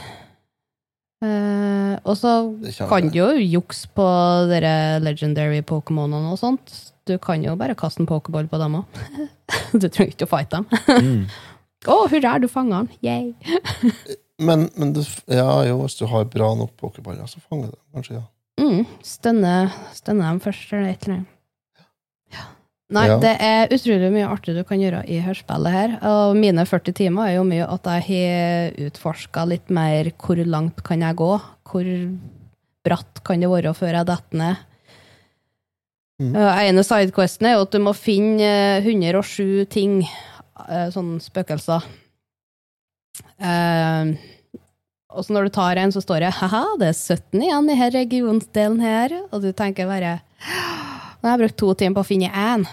[1.21, 2.31] Eh, og så
[2.89, 4.05] kan du jo jukse på
[4.49, 6.73] dere legendary pokémonene og sånt.
[7.09, 9.01] Du kan jo bare kaste en pokéball på dem òg.
[9.81, 10.67] du trenger ikke å fighte dem.
[10.89, 11.23] Mm.
[11.93, 12.97] oh, hurra, du fanga den!
[13.05, 13.31] Yay!
[14.41, 17.99] Men, men du, ja, jo, hvis du har bra nok pokerballer, så fanger du dem
[17.99, 18.23] kanskje, ja.
[18.57, 19.51] Mm, stønne,
[19.93, 21.35] stønne dem først, eller et eller annet.
[22.91, 23.17] Nei, Ja.
[23.23, 25.93] det er utrolig mye artig du kan gjøre i hørspillet her.
[26.03, 30.83] Og mine 40 timer er jo mye at jeg har utforska litt mer hvor langt
[30.83, 31.31] kan jeg gå.
[31.71, 31.87] Hvor
[32.83, 34.67] bratt kan det være før jeg detter ned.
[36.21, 36.35] Mm.
[36.35, 38.43] En ene sidequesten er jo at du må finne
[38.77, 40.01] eh, 107 ting,
[40.67, 41.87] uh, sånne spøkelser.
[43.41, 44.13] Uh,
[45.11, 47.79] og så når du tar en, så står det haha, det er 17 igjen i
[47.79, 49.15] her regionsdelen her.
[49.31, 50.19] Og du tenker bare
[51.21, 52.65] Har jeg brukt to timer på å finne én.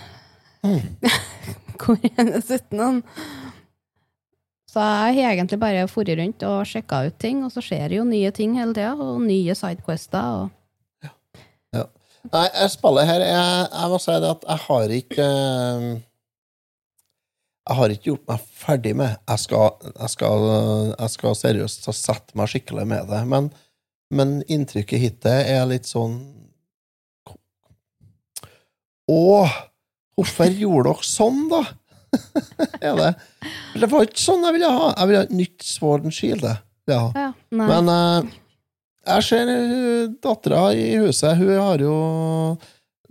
[1.79, 3.03] Hvor er den 17.?
[4.69, 8.01] Så jeg har egentlig bare dratt rundt og sjekka ut ting, og så skjer det
[8.01, 10.45] jo nye ting hele tida, og nye sidequester.
[10.45, 10.55] Og
[12.33, 15.87] Nei, jeg spiller her Jeg, jeg må si det at jeg har ikke eh,
[17.69, 20.49] Jeg har ikke gjort meg ferdig med Jeg skal, jeg skal,
[20.93, 23.51] jeg skal seriøst sette meg skikkelig med det, men,
[24.11, 26.19] men inntrykket hittil er litt sånn
[29.09, 29.49] Å,
[30.19, 31.61] Hvorfor gjorde dere sånn, da?
[32.83, 33.11] er det?
[33.79, 34.89] Det var ikke sånn jeg ville ha.
[34.97, 36.47] Jeg ville ha et nytt Sword and Shield.
[36.89, 37.03] Ja.
[37.15, 37.29] Ja.
[37.55, 38.33] Men uh,
[39.07, 41.39] jeg ser uh, dattera i huset.
[41.39, 41.95] Hun har jo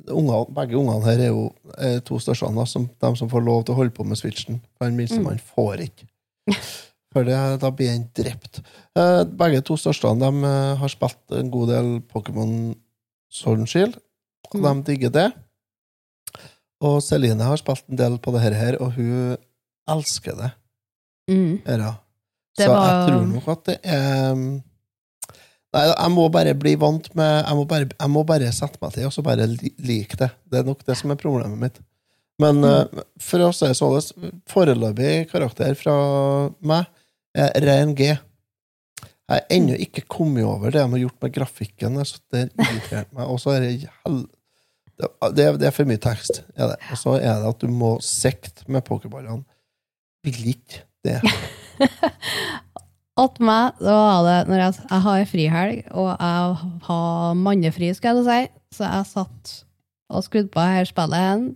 [0.08, 3.64] unger, Begge ungene her er jo er to største, da, som, de som får lov
[3.64, 4.60] til å holde på med Switchen.
[4.84, 6.10] Den minstemann får ikke.
[7.16, 8.60] For det, da blir han drept.
[9.00, 12.74] Uh, begge to største de, har spilt en god del Pokémon
[13.32, 14.00] Sword and Shield,
[14.52, 15.30] og de digger det.
[16.86, 19.38] Og Celine har spilt en del på det her, og hun
[19.90, 20.52] elsker det.
[21.30, 21.62] Mm.
[21.66, 24.36] Det Så var- jeg tror nok at det er
[25.76, 28.94] Nei, jeg må bare bli vant med Jeg må bare, jeg må bare sette meg
[28.94, 29.46] til og så bare
[29.78, 30.30] like det.
[30.50, 31.80] Det er nok det som er problemet mitt.
[32.40, 32.64] Men Mm.
[32.64, 36.86] uh, for å si det sånn, foreløpig karakter fra meg
[37.36, 38.04] er ren G.
[38.06, 38.20] Jeg
[39.30, 41.98] har ennå ikke kommet over det de har gjort med grafikken.
[42.06, 43.28] Så det irriterte meg.
[43.28, 43.90] Og så er det.
[44.98, 46.42] Det, det, er- for mye tekst.
[46.58, 49.44] Og så er det at du må sikte med pokerballene.
[50.26, 51.20] Vil ikke det.
[53.18, 58.20] Åt meg, da var det når jeg, jeg har frihelg, og jeg har mannefri, skal
[58.20, 58.42] jeg si,
[58.78, 59.54] så jeg satt
[60.14, 61.48] og skrudde på her spillet hen.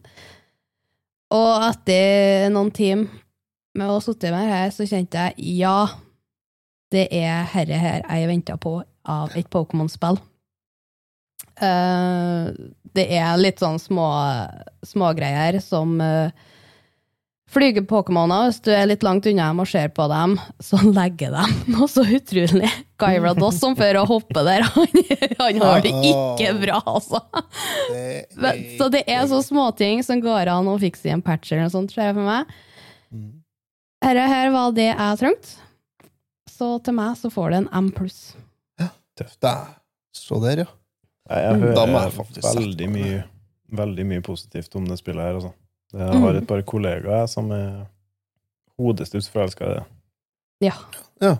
[1.31, 3.11] Og etter noen timer
[3.77, 5.75] med å ha sittet med her, så kjente jeg ja,
[6.91, 8.79] det er herre her jeg venta på
[9.09, 10.17] av et Pokémon-spill.
[11.61, 12.47] Eh,
[12.95, 14.07] det er litt sånn små
[14.83, 16.31] smågreier som uh,
[17.51, 20.37] Flyger Pokémoner, hvis du er litt langt unna dem og ser på dem,
[20.67, 22.71] så legger de noe så utrolig.
[23.01, 25.01] Gyarados som før å hoppe der, han,
[25.39, 27.21] han har det ikke bra, altså.
[28.39, 31.67] Men, så det er så småting som går an å fikse i en patch eller
[31.67, 32.59] noe sånt, ser jeg for meg.
[33.11, 33.37] Dette
[34.01, 35.59] Herre her var det jeg trengte.
[36.49, 38.31] Så til meg så får det en M pluss.
[39.41, 39.53] Da,
[40.15, 40.69] Så der, ja.
[41.31, 41.61] Jeg, Mm.
[41.61, 43.23] hører veldig mye,
[43.71, 45.35] veldig mye positivt om det spillet her.
[45.39, 45.51] Altså.
[45.93, 46.37] Jeg har Mm.
[46.41, 47.85] et par kollegaer som er
[48.79, 49.83] hodestups forelska i det.
[50.61, 50.73] Ja.
[51.21, 51.35] ja.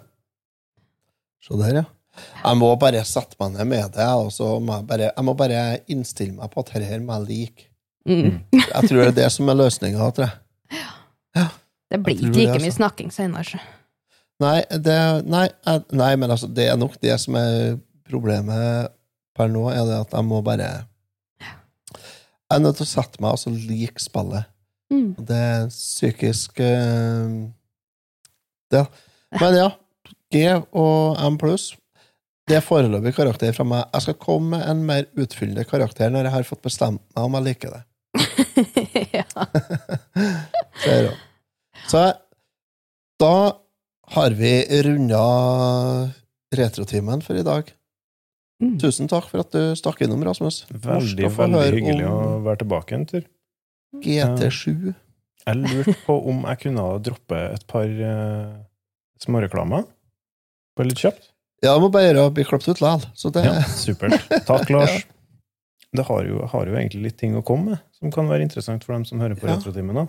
[1.42, 1.84] Så der, ja.
[2.44, 5.34] Jeg må bare sette meg ned med det, og så må jeg bare, jeg må
[5.38, 7.68] bare innstille meg på at dette her må jeg like.
[8.08, 8.42] Mm.
[8.54, 10.12] Jeg tror det er det som er løsninga.
[11.36, 11.48] Ja.
[11.92, 12.78] Det blir ikke like mye altså.
[12.78, 13.60] snakking senere.
[14.42, 15.48] Nei, det, nei,
[15.94, 17.78] nei, men altså, det er nok det som er
[18.10, 18.90] problemet
[19.42, 20.70] per nå, er det at jeg må bare
[21.50, 24.50] Jeg er nødt til å sette meg og så like spillet.
[24.92, 25.12] Mm.
[25.18, 27.38] Det er psykisk eh,
[28.72, 28.82] Det.
[29.40, 29.70] Men ja,
[30.32, 31.72] G og M pluss.
[32.50, 33.86] Det er foreløpig karakter fra meg.
[33.94, 37.38] Jeg skal komme med en mer utfyllende karakter når jeg har fått bestemt meg om
[37.38, 37.84] jeg liker det.
[39.22, 39.28] ja.
[40.82, 40.94] Så,
[41.92, 42.00] så
[43.22, 43.36] da
[44.16, 44.52] har vi
[44.86, 45.22] runda
[46.56, 47.70] retrotimen for i dag.
[48.62, 48.76] Mm.
[48.82, 50.64] Tusen takk for at du stakk innom, Rasmus.
[50.70, 53.24] Veldig, veldig hyggelig å være tilbake en tur.
[54.06, 54.92] GT7.
[55.42, 58.52] Jeg lurte på om jeg kunne droppe et par uh,
[59.24, 59.88] småreklamer.
[60.78, 61.32] Bare litt kjapt.
[61.62, 63.34] Ja, det må bare gjøre å bli klippet ut likevel.
[63.34, 64.30] Det Ja, supert.
[64.48, 65.02] Takk, Lars.
[65.92, 68.86] Det har jo, har jo egentlig litt ting å komme med, som kan være interessant
[68.86, 69.58] for dem som hører på Ja.
[69.58, 70.08] Retrotimen.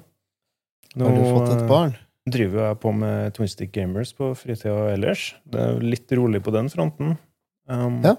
[0.93, 1.95] Nå Har du fått et eh, barn?
[2.29, 5.33] driver jeg på med Twin Stick Gamers på fritida ellers.
[5.43, 7.17] Det er litt rolig på den fronten.
[7.67, 8.15] Um, Ja.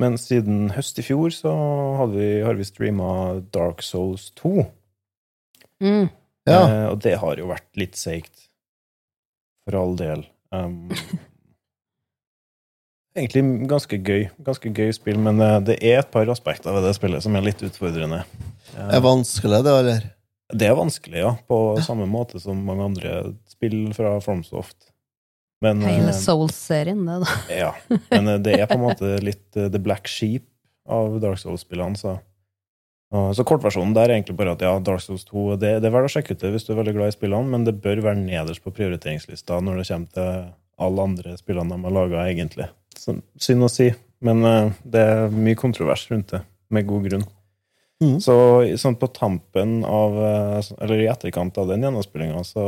[0.00, 1.50] Men siden høst i fjor så
[2.00, 3.08] hadde vi, har vi streama
[3.52, 4.64] Dark Souls 2.
[5.84, 6.06] Mm.
[6.48, 6.60] Ja.
[6.62, 8.48] Eh, og det har jo vært litt seigt.
[9.66, 10.24] For all del.
[10.50, 10.88] Um,
[13.18, 14.24] egentlig ganske gøy.
[14.46, 17.46] Ganske gøy spill, men eh, det er et par aspekter ved det spillet som er
[17.46, 18.22] litt utfordrende.
[18.74, 20.08] Eh, Er vanskelig, det, eller?
[20.52, 21.34] det er vanskelig, ja.
[21.48, 23.18] På samme måte som mange andre
[23.52, 24.91] spill fra Fromsoft.
[25.62, 27.26] Men, Hele eh, Souls-serien, det, da.
[27.62, 27.70] ja,
[28.10, 30.44] men eh, det er på en måte litt uh, the black sheep
[30.90, 31.98] av Dark Souls-spillene.
[31.98, 32.18] Så.
[33.36, 36.08] Så kortversjonen der er egentlig bare at ja, Dark Souls 2 det, det er verdt
[36.08, 38.22] å sjekke ut det hvis du er veldig glad i spillene, men det bør være
[38.22, 40.30] nederst på prioriteringslista når det kommer til
[40.82, 42.66] alle andre spillene de har laga, egentlig.
[42.96, 43.90] Så, synd å si,
[44.24, 46.40] men uh, det er mye kontrovers rundt det,
[46.72, 47.26] med god grunn.
[48.02, 48.16] Mm.
[48.24, 48.34] Så
[48.80, 50.16] sånn på tampen av
[50.82, 52.64] Eller i etterkant av den gjennomspillinga, så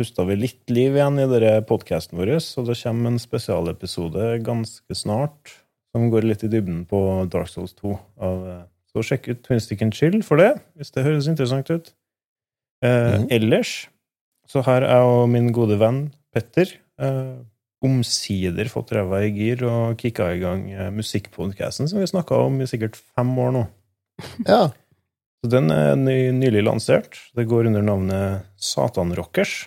[0.00, 1.28] pusta vi litt liv igjen i
[1.68, 5.58] podkasten vår, så det kommer en spesialepisode ganske snart
[5.92, 7.00] som går litt i dybden på
[7.30, 7.94] Dark Souls 2.
[8.24, 8.60] Eh,
[8.90, 11.92] så sjekk ut Twin Stick and Chill for det, hvis det høres interessant ut.
[12.84, 13.26] Eh, mm.
[13.36, 13.74] Ellers
[14.50, 16.72] så har jeg og min gode venn Petter
[17.02, 17.38] eh,
[17.84, 22.60] omsider fått ræva i gir og kicka i gang eh, musikkpodkasten som vi snakka om
[22.60, 23.66] i sikkert fem år nå.
[24.48, 24.70] Ja.
[25.40, 27.16] Så den er ny, nylig lansert.
[27.36, 29.62] Det går under navnet Satanrockers.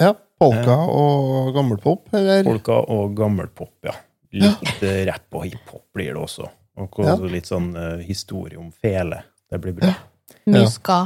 [0.00, 0.14] Ja.
[0.42, 2.42] Polka og gammelpop, eller?
[2.46, 3.94] Polka og gammelpop, ja.
[4.32, 4.94] Litt ja.
[5.12, 6.48] rapp og hiphop blir det også.
[6.80, 7.14] Og Ja.
[7.28, 9.22] litt sånn uh, historie om fele.
[9.50, 9.92] Det blir bra.
[9.92, 10.56] Ja.
[10.56, 10.98] Muska.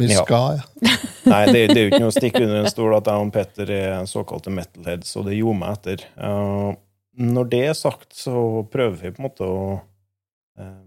[0.00, 0.62] Muska, Ja.
[0.80, 0.96] ja.
[1.30, 3.32] Nei, det, det er jo ikke noe å stikke under en stol at jeg og
[3.34, 6.06] Petter er såkalte metalheads, og det gjorde meg etter.
[6.16, 6.72] Uh,
[7.20, 10.86] når det er sagt, så prøver vi på en måte å uh,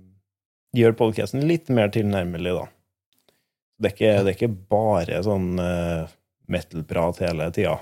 [0.73, 2.65] gjøre podcasten litt mer tilnærmelig, da.
[3.77, 6.09] Det er ikke, det er ikke bare sånn uh,
[6.51, 7.79] metal-prat hele tida.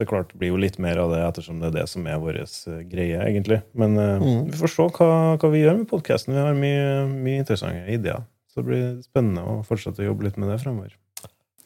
[0.00, 2.06] Det er klart det blir jo litt mer av det ettersom det er det som
[2.08, 3.60] er vår eh, greie, egentlig.
[3.76, 4.46] Men uh, Mm.
[4.48, 6.32] vi får se hva, hva vi gjør med podkasten.
[6.34, 8.24] Vi har mye, mye interessante ideer.
[8.48, 10.96] Så det blir spennende å fortsette å jobbe litt med det fremover.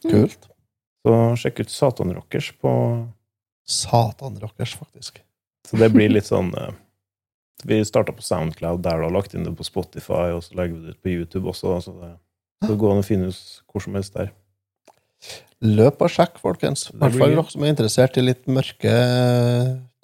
[0.02, 0.48] Kult.
[1.06, 2.72] Så sjekk ut Satan Rockers på
[3.64, 5.22] Satan rockers, faktisk.
[5.70, 6.72] Så det blir litt sånn uh,
[7.64, 10.74] Vi starta på Soundcloud, der du har lagt inn det på Spotify, og så legger
[10.74, 11.78] vi det ut på YouTube også.
[11.80, 12.10] Så det,
[12.64, 14.34] så det går an å finne ut hvor som helst der.
[15.64, 16.88] Løp og sjekk, folkens.
[16.90, 18.96] I Det hvert fall dere som er interessert i litt mørke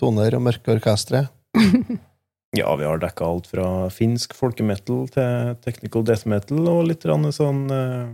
[0.00, 1.26] toner og mørke orkestre.
[2.50, 3.64] Ja, vi har dekka alt fra
[3.94, 8.10] finsk folkemetal til technical death metal, og litt sånn uh,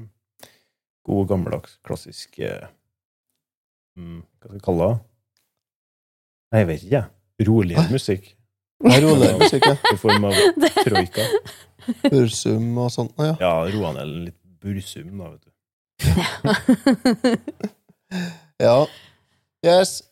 [1.09, 2.69] god, gammeldags, klassisk uh,
[3.97, 4.99] mm, Hva skal vi kalle det?
[6.53, 7.03] Nei, jeg vet ikke.
[7.49, 8.29] Roligere musikk.
[8.85, 9.79] Ja, roligere musikk, ja.
[9.89, 10.37] I form av
[10.85, 11.27] troika.
[12.05, 13.17] Bursum og sånt.
[13.17, 13.39] Ja.
[13.41, 15.56] Ja, roa ned litt bursum, da, vet du.
[18.59, 18.87] ja.
[19.67, 20.03] Yes.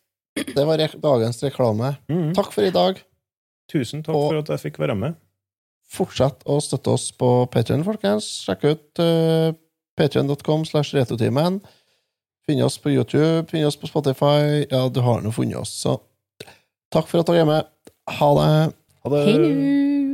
[0.54, 1.94] Det var re- dagens reklame.
[2.10, 2.32] Mm.
[2.34, 2.98] Takk for i dag.
[3.72, 5.14] Tusen takk Og- for at jeg fikk være med.
[5.94, 8.26] Fortsett å støtte oss på Patreon, folkens.
[8.46, 9.52] Sjekk ut uh,
[10.00, 11.60] patreon.com slash retotimen.
[12.48, 14.64] Finn oss på YouTube, finn oss på Spotify.
[14.72, 15.94] Ja, du har nå funnet oss, så
[16.92, 17.70] takk for at dere er med.
[18.18, 18.74] Ha det.
[19.04, 19.22] Ha det.
[19.28, 20.13] Hei nu!